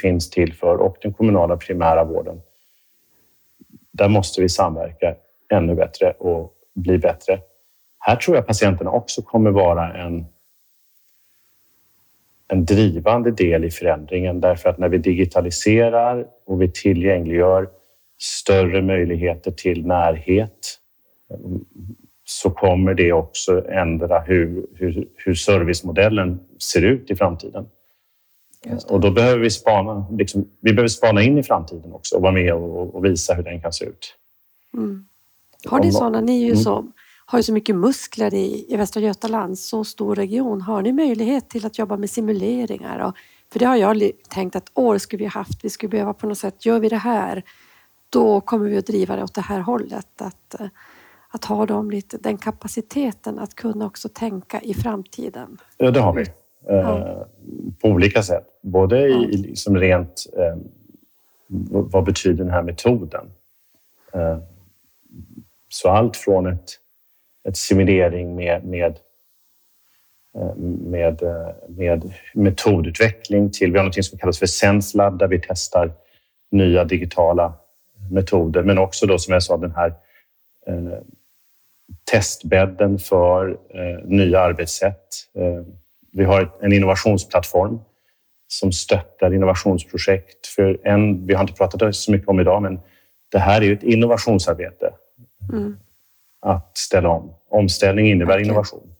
finns 0.00 0.30
till 0.30 0.54
för 0.54 0.76
och 0.76 0.96
den 1.02 1.12
kommunala 1.12 1.56
primära 1.56 2.04
vården. 2.04 2.40
Där 3.90 4.08
måste 4.08 4.40
vi 4.40 4.48
samverka 4.48 5.14
ännu 5.48 5.74
bättre 5.74 6.10
och 6.10 6.54
bli 6.74 6.98
bättre. 6.98 7.40
Här 7.98 8.16
tror 8.16 8.36
jag 8.36 8.46
patienterna 8.46 8.90
också 8.90 9.22
kommer 9.22 9.50
vara 9.50 9.94
en, 9.94 10.26
en 12.48 12.64
drivande 12.64 13.30
del 13.30 13.64
i 13.64 13.70
förändringen 13.70 14.40
därför 14.40 14.68
att 14.68 14.78
när 14.78 14.88
vi 14.88 14.98
digitaliserar 14.98 16.26
och 16.44 16.62
vi 16.62 16.70
tillgängliggör 16.70 17.68
större 18.18 18.82
möjligheter 18.82 19.50
till 19.50 19.86
närhet 19.86 20.78
så 22.24 22.50
kommer 22.50 22.94
det 22.94 23.12
också 23.12 23.68
ändra 23.68 24.20
hur, 24.20 24.66
hur, 24.74 25.08
hur 25.16 25.34
servicemodellen 25.34 26.40
ser 26.58 26.82
ut 26.82 27.10
i 27.10 27.16
framtiden. 27.16 27.66
Och 28.88 29.00
då 29.00 29.10
behöver 29.10 29.38
vi 29.38 29.50
spana, 29.50 30.06
liksom, 30.10 30.48
vi 30.60 30.72
behöver 30.72 30.88
spana 30.88 31.22
in 31.22 31.38
i 31.38 31.42
framtiden 31.42 31.92
också 31.92 32.16
och 32.16 32.22
vara 32.22 32.32
med 32.32 32.54
och, 32.54 32.94
och 32.94 33.04
visa 33.04 33.34
hur 33.34 33.42
den 33.42 33.60
kan 33.60 33.72
se 33.72 33.84
ut. 33.84 34.14
Mm. 34.74 35.04
Har 35.66 35.80
ni 35.80 35.92
sådana, 35.92 36.20
ni 36.20 36.42
är 36.42 36.46
ju 36.46 36.52
mm. 36.52 36.62
så, 36.62 36.86
har 37.26 37.38
ju 37.38 37.42
så 37.42 37.52
mycket 37.52 37.76
muskler 37.76 38.34
i, 38.34 38.66
i 38.68 38.76
Västra 38.76 39.00
Götaland, 39.00 39.58
så 39.58 39.84
stor 39.84 40.14
region. 40.14 40.60
Har 40.60 40.82
ni 40.82 40.92
möjlighet 40.92 41.50
till 41.50 41.66
att 41.66 41.78
jobba 41.78 41.96
med 41.96 42.10
simuleringar? 42.10 42.98
Och, 42.98 43.16
för 43.52 43.58
det 43.58 43.64
har 43.64 43.76
jag 43.76 44.10
tänkt 44.28 44.56
att 44.56 44.70
år 44.74 44.98
skulle 44.98 45.22
vi 45.22 45.28
haft. 45.28 45.64
Vi 45.64 45.70
skulle 45.70 45.90
behöva 45.90 46.14
på 46.14 46.26
något 46.26 46.38
sätt, 46.38 46.66
gör 46.66 46.80
vi 46.80 46.88
det 46.88 46.96
här, 46.96 47.42
då 48.10 48.40
kommer 48.40 48.68
vi 48.68 48.78
att 48.78 48.86
driva 48.86 49.16
det 49.16 49.22
åt 49.22 49.34
det 49.34 49.40
här 49.40 49.60
hållet. 49.60 50.22
Att, 50.22 50.60
eh, 50.60 50.66
att 51.28 51.44
ha 51.44 51.66
dem 51.66 51.90
lite, 51.90 52.18
den 52.18 52.38
kapaciteten 52.38 53.38
att 53.38 53.54
kunna 53.54 53.86
också 53.86 54.08
tänka 54.08 54.60
i 54.60 54.74
framtiden. 54.74 55.58
Ja, 55.76 55.90
det 55.90 56.00
har 56.00 56.12
vi. 56.12 56.24
Ja. 56.66 56.98
Eh, 56.98 57.22
på 57.80 57.88
olika 57.88 58.22
sätt. 58.22 58.46
Både 58.62 59.08
i, 59.08 59.36
liksom 59.36 59.76
rent 59.76 60.26
eh, 60.36 60.56
vad 61.70 62.04
betyder 62.04 62.44
den 62.44 62.52
här 62.52 62.62
metoden? 62.62 63.30
Så 65.68 65.88
allt 65.88 66.16
från 66.16 66.46
ett, 66.46 66.70
ett 67.48 67.56
simulering 67.56 68.34
med, 68.34 68.64
med, 68.64 68.98
med, 70.66 71.22
med 71.68 72.12
metodutveckling 72.34 73.50
till, 73.50 73.72
vi 73.72 73.78
har 73.78 73.84
något 73.84 74.04
som 74.04 74.18
kallas 74.18 74.38
för 74.38 74.46
SenseLab 74.46 75.18
där 75.18 75.26
vi 75.26 75.40
testar 75.48 75.92
nya 76.50 76.84
digitala 76.84 77.52
metoder, 78.10 78.62
men 78.62 78.78
också 78.78 79.06
då 79.06 79.18
som 79.18 79.32
jag 79.32 79.42
sa 79.42 79.56
den 79.56 79.74
här 79.74 79.94
eh, 80.66 80.98
testbädden 82.10 82.98
för 82.98 83.58
eh, 83.74 84.04
nya 84.04 84.40
arbetssätt. 84.40 85.06
Eh, 85.34 85.62
vi 86.12 86.24
har 86.24 86.50
en 86.60 86.72
innovationsplattform 86.72 87.80
som 88.48 88.72
stöttar 88.72 89.34
innovationsprojekt. 89.34 90.46
För 90.46 90.78
en, 90.84 91.26
vi 91.26 91.34
har 91.34 91.40
inte 91.40 91.52
pratat 91.52 91.96
så 91.96 92.12
mycket 92.12 92.28
om 92.28 92.40
idag, 92.40 92.62
men 92.62 92.80
det 93.28 93.38
här 93.38 93.60
är 93.60 93.64
ju 93.64 93.72
ett 93.72 93.82
innovationsarbete. 93.82 94.92
Mm. 95.52 95.78
Att 96.40 96.78
ställa 96.78 97.08
om. 97.08 97.34
Omställning 97.48 98.10
innebär 98.10 98.34
okay. 98.34 98.44
innovation. 98.44 98.94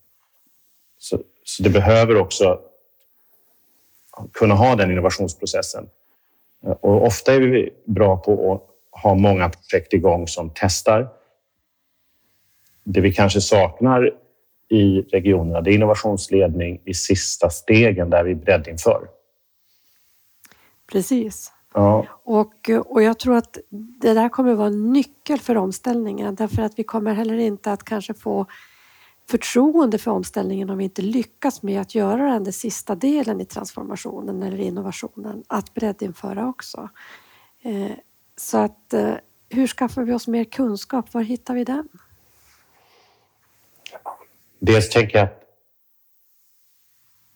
Så, 0.99 1.19
så 1.45 1.63
det 1.63 1.71
behöver 1.71 2.17
också 2.17 2.61
kunna 4.33 4.55
ha 4.55 4.77
den 4.77 4.91
innovationsprocessen. 4.91 5.89
Och 6.61 7.07
ofta 7.07 7.35
är 7.35 7.41
vi 7.41 7.71
bra 7.85 8.17
på 8.17 8.63
att 8.99 9.03
ha 9.03 9.15
många 9.15 9.49
projekt 9.49 9.93
igång 9.93 10.29
som 10.29 10.51
testar. 10.55 11.09
Det 12.85 13.01
vi 13.01 13.13
kanske 13.13 13.41
saknar 13.41 14.11
i 14.69 15.01
regionerna, 15.01 15.61
det 15.61 15.71
är 15.71 15.75
innovationsledning 15.75 16.81
i 16.85 16.95
sista 16.95 17.51
stegen 17.51 18.11
där 18.11 18.25
vi 18.25 18.35
breddinför. 18.35 19.09
Precis. 20.93 21.53
Ja. 21.75 22.07
Och, 22.25 22.71
och 22.87 23.03
jag 23.03 23.19
tror 23.19 23.37
att 23.37 23.59
det 24.01 24.15
där 24.15 24.29
kommer 24.29 24.55
vara 24.55 24.67
en 24.67 24.93
nyckel 24.93 25.39
för 25.39 25.57
omställningen 25.57 26.35
därför 26.35 26.63
att 26.63 26.79
vi 26.79 26.85
kommer 26.85 27.15
heller 27.15 27.39
inte 27.39 27.73
att 27.73 27.85
kanske 27.85 28.15
få 28.15 28.47
förtroende 29.31 29.99
för 29.99 30.11
omställningen 30.11 30.71
om 30.71 30.79
vi 30.79 30.85
inte 30.85 31.03
lyckas 31.03 31.63
med 31.63 31.81
att 31.81 31.95
göra 31.95 32.33
den, 32.33 32.45
den 32.45 32.53
sista 32.53 32.95
delen 32.95 33.41
i 33.41 33.45
transformationen 33.45 34.43
eller 34.43 34.59
innovationen, 34.59 35.45
att 35.47 35.75
breddinföra 35.75 36.49
också. 36.49 36.89
Så 38.39 38.59
att 38.59 38.93
eh, 38.93 39.15
hur 39.51 39.67
skaffar 39.67 40.03
vi 40.03 40.13
oss 40.13 40.29
mer 40.29 40.45
kunskap? 40.45 41.15
Var 41.15 41.23
hittar 41.23 41.55
vi 41.55 41.65
den? 41.65 41.89
Dels 44.59 44.91
tänker 44.91 45.19
jag 45.19 45.25
att 45.25 45.43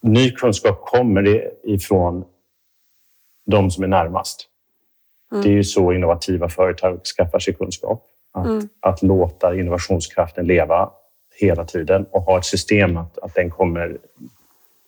ny 0.00 0.30
kunskap 0.30 0.84
kommer 0.84 1.50
ifrån 1.64 2.24
de 3.46 3.70
som 3.70 3.84
är 3.84 3.88
närmast. 3.88 4.48
Mm. 5.32 5.44
Det 5.44 5.50
är 5.50 5.53
ju 5.53 5.64
så 5.64 5.92
innovativa 5.92 6.48
företag 6.48 7.05
skaffar 7.05 7.38
sig 7.38 7.55
kunskap. 7.55 8.07
Att, 8.32 8.46
mm. 8.46 8.68
att 8.80 9.03
låta 9.03 9.55
innovationskraften 9.55 10.46
leva 10.46 10.90
hela 11.34 11.64
tiden 11.64 12.07
och 12.11 12.22
ha 12.22 12.38
ett 12.38 12.44
system 12.44 12.96
att, 12.96 13.18
att 13.18 13.34
den 13.34 13.50
kommer 13.50 13.98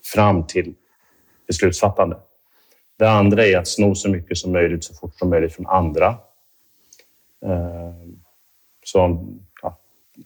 fram 0.04 0.46
till 0.46 0.74
beslutsfattande. 1.46 2.16
Det 2.98 3.10
andra 3.10 3.46
är 3.46 3.56
att 3.58 3.68
sno 3.68 3.94
så 3.94 4.10
mycket 4.10 4.38
som 4.38 4.52
möjligt 4.52 4.84
så 4.84 4.94
fort 4.94 5.14
som 5.14 5.30
möjligt 5.30 5.52
från 5.54 5.66
andra. 5.66 6.06
Eh, 7.46 7.92
så 8.84 9.26
ja, 9.62 9.78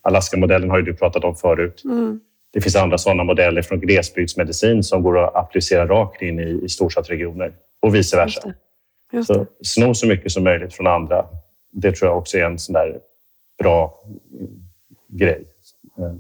Alaska-modellen 0.03 0.71
har 0.71 0.79
ju 0.79 0.85
du 0.85 0.95
pratat 0.95 1.25
om 1.25 1.37
förut. 1.37 1.83
Mm. 1.85 2.21
Det 2.51 2.61
finns 2.61 2.77
andra 2.77 2.99
sådana 2.99 3.25
modeller 3.25 3.63
från 3.63 3.81
glesbygdsmedicin 3.81 4.83
som 4.83 5.03
går 5.03 5.19
att 5.25 5.35
applicera 5.35 5.87
rakt 5.87 6.23
in 6.23 6.39
i, 6.41 6.61
i 6.65 6.69
storstadsregioner 6.69 7.53
och 7.81 7.95
vice 7.95 7.99
Just 7.99 8.15
versa. 8.37 8.49
det. 8.49 9.17
Just 9.17 9.27
Så 9.27 9.35
det. 9.35 9.47
sno 9.63 9.95
så 9.95 10.07
mycket 10.07 10.33
som 10.33 10.45
möjligt 10.45 10.75
från 10.75 10.87
andra. 10.87 11.27
Det 11.71 11.93
tror 11.93 12.11
jag 12.11 12.19
också 12.19 12.39
är 12.39 12.45
en 12.45 12.59
sån 12.59 12.73
där 12.73 13.01
bra 13.59 14.01
mm, 14.33 14.51
grej. 15.09 15.45
Eh, 15.99 16.13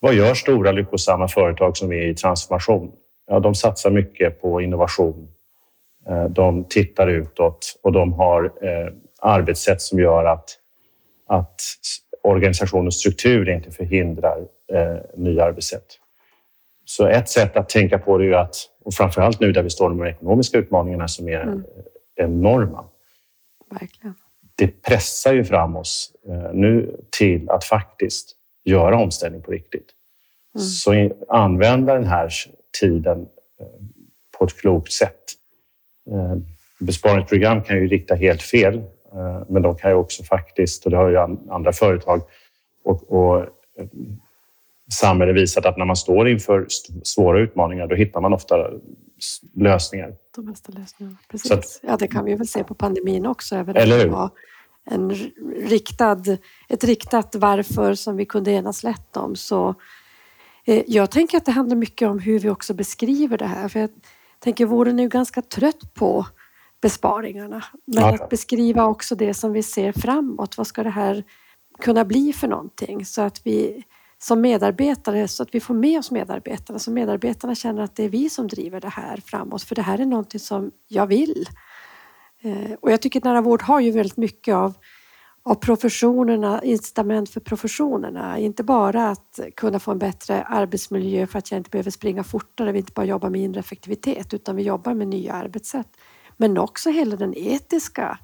Vad 0.00 0.14
gör 0.14 0.34
stora 0.34 0.72
lyckosamma 0.72 1.28
företag 1.28 1.76
som 1.76 1.92
är 1.92 2.02
i 2.06 2.14
transformation? 2.14 2.92
Ja, 3.26 3.40
de 3.40 3.54
satsar 3.54 3.90
mycket 3.90 4.40
på 4.40 4.60
innovation. 4.60 5.28
Eh, 6.08 6.24
De 6.24 6.64
tittar 6.64 7.06
utåt 7.06 7.78
och 7.82 7.92
de 7.92 8.12
har 8.12 8.44
eh, 8.44 8.92
arbetssätt 9.20 9.82
som 9.82 9.98
gör 9.98 10.24
att, 10.24 10.58
att 11.26 11.60
organisationens 12.22 12.94
struktur 12.98 13.48
inte 13.48 13.70
förhindrar 13.70 14.38
eh, 14.72 14.96
nya 15.16 15.44
arbetssätt. 15.44 15.86
Så 16.84 17.06
ett 17.06 17.28
sätt 17.28 17.56
att 17.56 17.68
tänka 17.68 17.98
på 17.98 18.18
det 18.18 18.26
är 18.26 18.32
att, 18.32 18.56
och 18.84 18.94
framförallt 18.94 19.40
nu 19.40 19.52
där 19.52 19.62
vi 19.62 19.70
står 19.70 19.90
med 19.90 20.06
de 20.06 20.10
ekonomiska 20.10 20.58
utmaningarna 20.58 21.08
som 21.08 21.28
är 21.28 21.42
Mm. 21.42 21.62
enorma, 22.16 22.84
Verkligen. 23.70 24.14
det 24.56 24.82
pressar 24.82 25.32
ju 25.32 25.44
fram 25.44 25.76
oss 25.76 26.12
nu 26.52 27.00
till 27.18 27.50
att 27.50 27.64
faktiskt 27.64 28.36
göra 28.64 28.96
omställning 28.98 29.42
på 29.42 29.50
riktigt. 29.50 29.90
Mm. 30.54 30.66
Så 30.66 31.10
använda 31.28 31.94
den 31.94 32.04
här 32.04 32.30
tiden 32.80 33.26
på 34.38 34.44
ett 34.44 34.56
klokt 34.60 34.92
sätt. 34.92 35.22
Eh, 36.10 36.36
Besparingsprogram 36.78 37.62
kan 37.62 37.76
ju 37.76 37.86
rikta 37.88 38.14
helt 38.14 38.42
fel, 38.42 38.74
eh, 39.12 39.42
men 39.48 39.62
de 39.62 39.76
kan 39.76 39.90
ju 39.90 39.96
också 39.96 40.22
faktiskt, 40.24 40.84
och 40.84 40.90
det 40.90 40.96
har 40.96 41.08
ju 41.08 41.16
an- 41.16 41.48
andra 41.50 41.72
företag 41.72 42.22
och, 42.84 43.12
och 43.12 43.38
eh, 43.40 43.46
samhället 44.92 45.36
visat 45.36 45.66
att 45.66 45.76
när 45.76 45.84
man 45.84 45.96
står 45.96 46.28
inför 46.28 46.66
svåra 47.02 47.40
utmaningar, 47.40 47.86
då 47.86 47.94
hittar 47.94 48.20
man 48.20 48.32
ofta 48.32 48.70
lösningar. 49.54 50.14
De 50.36 50.46
bästa 50.46 50.72
lösningarna. 50.72 51.16
Precis. 51.30 51.50
Att- 51.52 51.80
ja, 51.82 51.96
det 51.96 52.08
kan 52.08 52.24
vi 52.24 52.34
väl 52.34 52.48
se 52.48 52.64
på 52.64 52.74
pandemin 52.74 53.26
också. 53.26 53.56
Även 53.56 53.76
Eller 53.76 53.98
hur? 53.98 54.08
var 54.08 54.30
en 54.90 55.10
riktad, 55.68 56.22
ett 56.68 56.84
riktat 56.84 57.34
varför 57.34 57.94
som 57.94 58.16
vi 58.16 58.24
kunde 58.24 58.50
enas 58.50 58.82
lätt 58.82 59.16
om. 59.16 59.36
Så, 59.36 59.74
eh, 60.64 60.82
jag 60.86 61.10
tänker 61.10 61.36
att 61.36 61.44
det 61.44 61.52
handlar 61.52 61.76
mycket 61.76 62.08
om 62.08 62.18
hur 62.18 62.38
vi 62.38 62.48
också 62.48 62.74
beskriver 62.74 63.38
det 63.38 63.46
här. 63.46 63.68
För 63.68 63.80
jag 63.80 63.90
tänker 64.38 64.66
vården 64.66 64.98
är 64.98 65.02
ju 65.02 65.08
ganska 65.08 65.42
trött 65.42 65.94
på 65.94 66.26
besparingarna. 66.82 67.64
Men 67.84 68.02
Ja. 68.02 68.14
att 68.14 68.28
beskriva 68.28 68.84
också 68.86 69.14
det 69.14 69.34
som 69.34 69.52
vi 69.52 69.62
ser 69.62 69.92
framåt. 69.92 70.56
Vad 70.58 70.66
ska 70.66 70.82
det 70.82 70.90
här 70.90 71.24
kunna 71.78 72.04
bli 72.04 72.32
för 72.32 72.48
någonting? 72.48 73.04
Så 73.06 73.22
att 73.22 73.40
vi 73.46 73.84
som 74.18 74.40
medarbetare, 74.40 75.28
så 75.28 75.42
att 75.42 75.54
vi 75.54 75.60
får 75.60 75.74
med 75.74 75.98
oss 75.98 76.10
medarbetarna. 76.10 76.78
Så 76.78 76.90
medarbetarna 76.90 77.54
känner 77.54 77.82
att 77.82 77.96
det 77.96 78.04
är 78.04 78.08
vi 78.08 78.30
som 78.30 78.48
driver 78.48 78.80
det 78.80 78.88
här 78.88 79.16
framåt. 79.26 79.62
För 79.62 79.74
det 79.74 79.82
här 79.82 79.98
är 80.00 80.06
någonting 80.06 80.40
som 80.40 80.70
jag 80.88 81.06
vill. 81.06 81.48
Eh, 82.42 82.72
Och 82.80 82.92
jag 82.92 83.02
tycker 83.02 83.20
att 83.20 83.24
nära 83.24 83.40
vård 83.40 83.62
har 83.62 83.80
ju 83.80 83.90
väldigt 83.90 84.16
mycket 84.16 84.54
av, 84.54 84.74
av 85.46 85.54
professionerna, 85.54 86.62
incitament 86.62 87.30
för 87.30 87.40
professionerna. 87.40 88.38
Inte 88.38 88.62
bara 88.62 89.08
att 89.08 89.40
kunna 89.56 89.78
få 89.78 89.90
en 89.90 89.98
bättre 89.98 90.42
arbetsmiljö 90.42 91.26
för 91.26 91.38
att 91.38 91.50
jag 91.50 91.58
inte 91.58 91.70
behöver 91.70 91.90
springa 91.90 92.24
fortare, 92.24 92.72
vi 92.72 92.78
inte 92.78 92.92
bara 92.92 93.06
jobbar 93.06 93.30
med 93.30 93.40
inre 93.40 93.60
effektivitet 93.60 94.34
utan 94.34 94.56
vi 94.56 94.62
jobbar 94.62 94.94
med 94.94 95.08
nya 95.08 95.32
arbetssätt. 95.32 95.88
Men 96.36 96.58
också 96.58 96.90
hela 96.90 97.16
den 97.16 97.34
etiska 97.36 98.18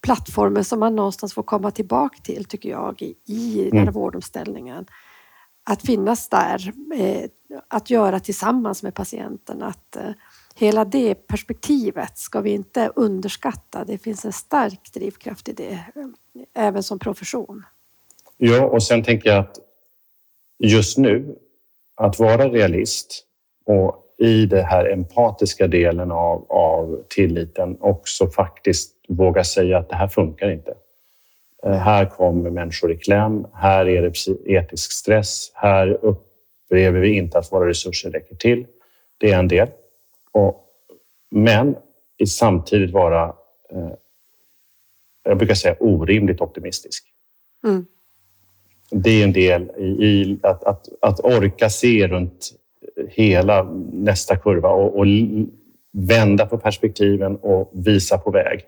plattformen 0.00 0.64
som 0.64 0.80
man 0.80 0.96
någonstans 0.96 1.34
får 1.34 1.42
komma 1.42 1.70
tillbaka 1.70 2.18
till, 2.22 2.44
tycker 2.44 2.68
jag, 2.68 3.02
i, 3.02 3.14
i 3.26 3.70
nära 3.72 3.90
vårdomställningen. 3.90 4.86
Att 5.64 5.82
finnas 5.82 6.28
där, 6.28 6.72
eh, 6.94 7.30
att 7.68 7.90
göra 7.90 8.20
tillsammans 8.20 8.82
med 8.82 8.94
patienten. 8.94 9.62
Att, 9.62 9.96
eh, 9.96 10.10
hela 10.54 10.84
det 10.84 11.14
perspektivet 11.14 12.18
ska 12.18 12.40
vi 12.40 12.50
inte 12.50 12.92
underskatta. 12.96 13.84
Det 13.84 13.98
finns 13.98 14.24
en 14.24 14.32
stark 14.32 14.92
drivkraft 14.94 15.48
i 15.48 15.52
det, 15.52 15.72
eh, 15.72 16.45
även 16.56 16.82
som 16.82 16.98
profession. 16.98 17.62
Ja, 18.36 18.64
och 18.64 18.82
sen 18.82 19.02
tänker 19.02 19.30
jag 19.30 19.38
att 19.38 19.58
just 20.58 20.98
nu, 20.98 21.36
att 21.94 22.18
vara 22.18 22.48
realist 22.48 23.24
och 23.66 24.02
i 24.18 24.46
den 24.46 24.64
här 24.64 24.92
empatiska 24.92 25.66
delen 25.66 26.12
av, 26.12 26.46
av 26.48 27.02
tilliten 27.08 27.76
också 27.80 28.26
faktiskt 28.26 28.92
våga 29.08 29.44
säga 29.44 29.78
att 29.78 29.88
det 29.88 29.96
här 29.96 30.08
funkar 30.08 30.50
inte. 30.50 30.74
Eh, 31.66 31.72
här 31.72 32.06
kommer 32.06 32.50
människor 32.50 32.92
i 32.92 32.96
kläm. 32.96 33.46
Här 33.54 33.88
är 33.88 34.02
det 34.02 34.52
etisk 34.52 34.92
stress. 34.92 35.50
Här 35.54 35.98
upplever 36.02 37.00
vi 37.00 37.16
inte 37.16 37.38
att 37.38 37.52
våra 37.52 37.68
resurser 37.68 38.10
räcker 38.10 38.36
till. 38.36 38.66
Det 39.18 39.32
är 39.32 39.38
en 39.38 39.48
del. 39.48 39.68
Och, 40.32 40.64
men 41.30 41.76
i 42.18 42.26
samtidigt 42.26 42.90
vara, 42.90 43.24
eh, 43.70 43.92
jag 45.26 45.38
brukar 45.38 45.54
säga 45.54 45.76
orimligt 45.80 46.40
optimistisk 46.40 47.12
Mm. 47.64 47.86
det 48.90 49.10
är 49.10 49.24
en 49.24 49.32
del 49.32 49.70
i, 49.78 49.84
i 49.84 50.38
att, 50.42 50.64
att, 50.64 50.88
att 51.00 51.20
orka 51.20 51.70
se 51.70 52.08
runt 52.08 52.52
hela 53.08 53.62
nästa 53.92 54.36
kurva 54.36 54.68
och, 54.68 54.98
och 54.98 55.06
vända 55.92 56.46
på 56.46 56.58
perspektiven 56.58 57.36
och 57.36 57.70
visa 57.74 58.18
på 58.18 58.30
väg. 58.30 58.64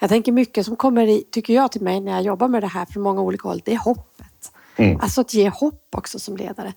Jag 0.00 0.08
tänker 0.08 0.32
mycket 0.32 0.66
som 0.66 0.76
kommer, 0.76 1.06
i, 1.06 1.24
tycker 1.30 1.54
jag, 1.54 1.72
till 1.72 1.82
mig 1.82 2.00
när 2.00 2.12
jag 2.12 2.22
jobbar 2.22 2.48
med 2.48 2.62
det 2.62 2.66
här 2.66 2.86
från 2.86 3.02
många 3.02 3.22
olika 3.22 3.48
håll, 3.48 3.62
det 3.64 3.72
är 3.72 3.78
hoppet. 3.78 4.52
Mm. 4.76 5.00
Alltså 5.00 5.20
att 5.20 5.34
ge 5.34 5.48
hopp 5.48 5.88
också 5.90 6.18
som 6.18 6.36
ledare. 6.36 6.72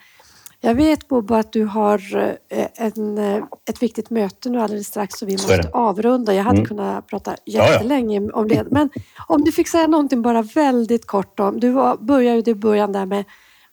Jag 0.65 0.75
vet 0.75 1.07
Bobo 1.07 1.35
att 1.35 1.51
du 1.51 1.63
har 1.65 2.15
eh, 2.49 2.67
en, 2.75 3.17
eh, 3.17 3.43
ett 3.69 3.83
viktigt 3.83 4.09
möte 4.09 4.49
nu 4.49 4.61
alldeles 4.61 4.87
strax 4.87 5.13
så 5.15 5.25
vi 5.25 5.31
måste 5.31 5.69
avrunda. 5.73 6.33
Jag 6.33 6.43
hade 6.43 6.57
Mm. 6.57 6.67
kunnat 6.67 7.07
prata 7.07 7.35
ja. 7.43 7.71
jättelänge 7.71 8.31
om 8.31 8.47
det. 8.47 8.71
Men 8.71 8.89
om 9.27 9.43
du 9.43 9.51
fick 9.51 9.67
säga 9.67 9.87
någonting 9.87 10.21
bara 10.21 10.41
väldigt 10.41 11.05
kort 11.07 11.39
om, 11.39 11.59
du 11.59 11.73
började 11.99 12.37
ju 12.39 12.51
i 12.51 12.55
början 12.55 12.91
där 12.91 13.05
med, 13.05 13.25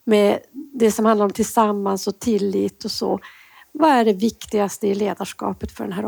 med 0.05 0.39
det 0.75 0.93
som 0.93 1.05
handlar 1.05 1.25
om 1.25 1.33
tillsammans 1.33 2.07
och 2.07 2.19
tillit 2.19 2.85
och 2.85 2.91
så. 2.91 3.19
Vad 3.73 3.91
är 3.91 4.05
det 4.05 4.13
viktigaste 4.13 4.87
i 4.87 4.95
ledarskapet 4.95 5.73
för 5.73 5.85
den 5.85 5.93
här 5.93 6.05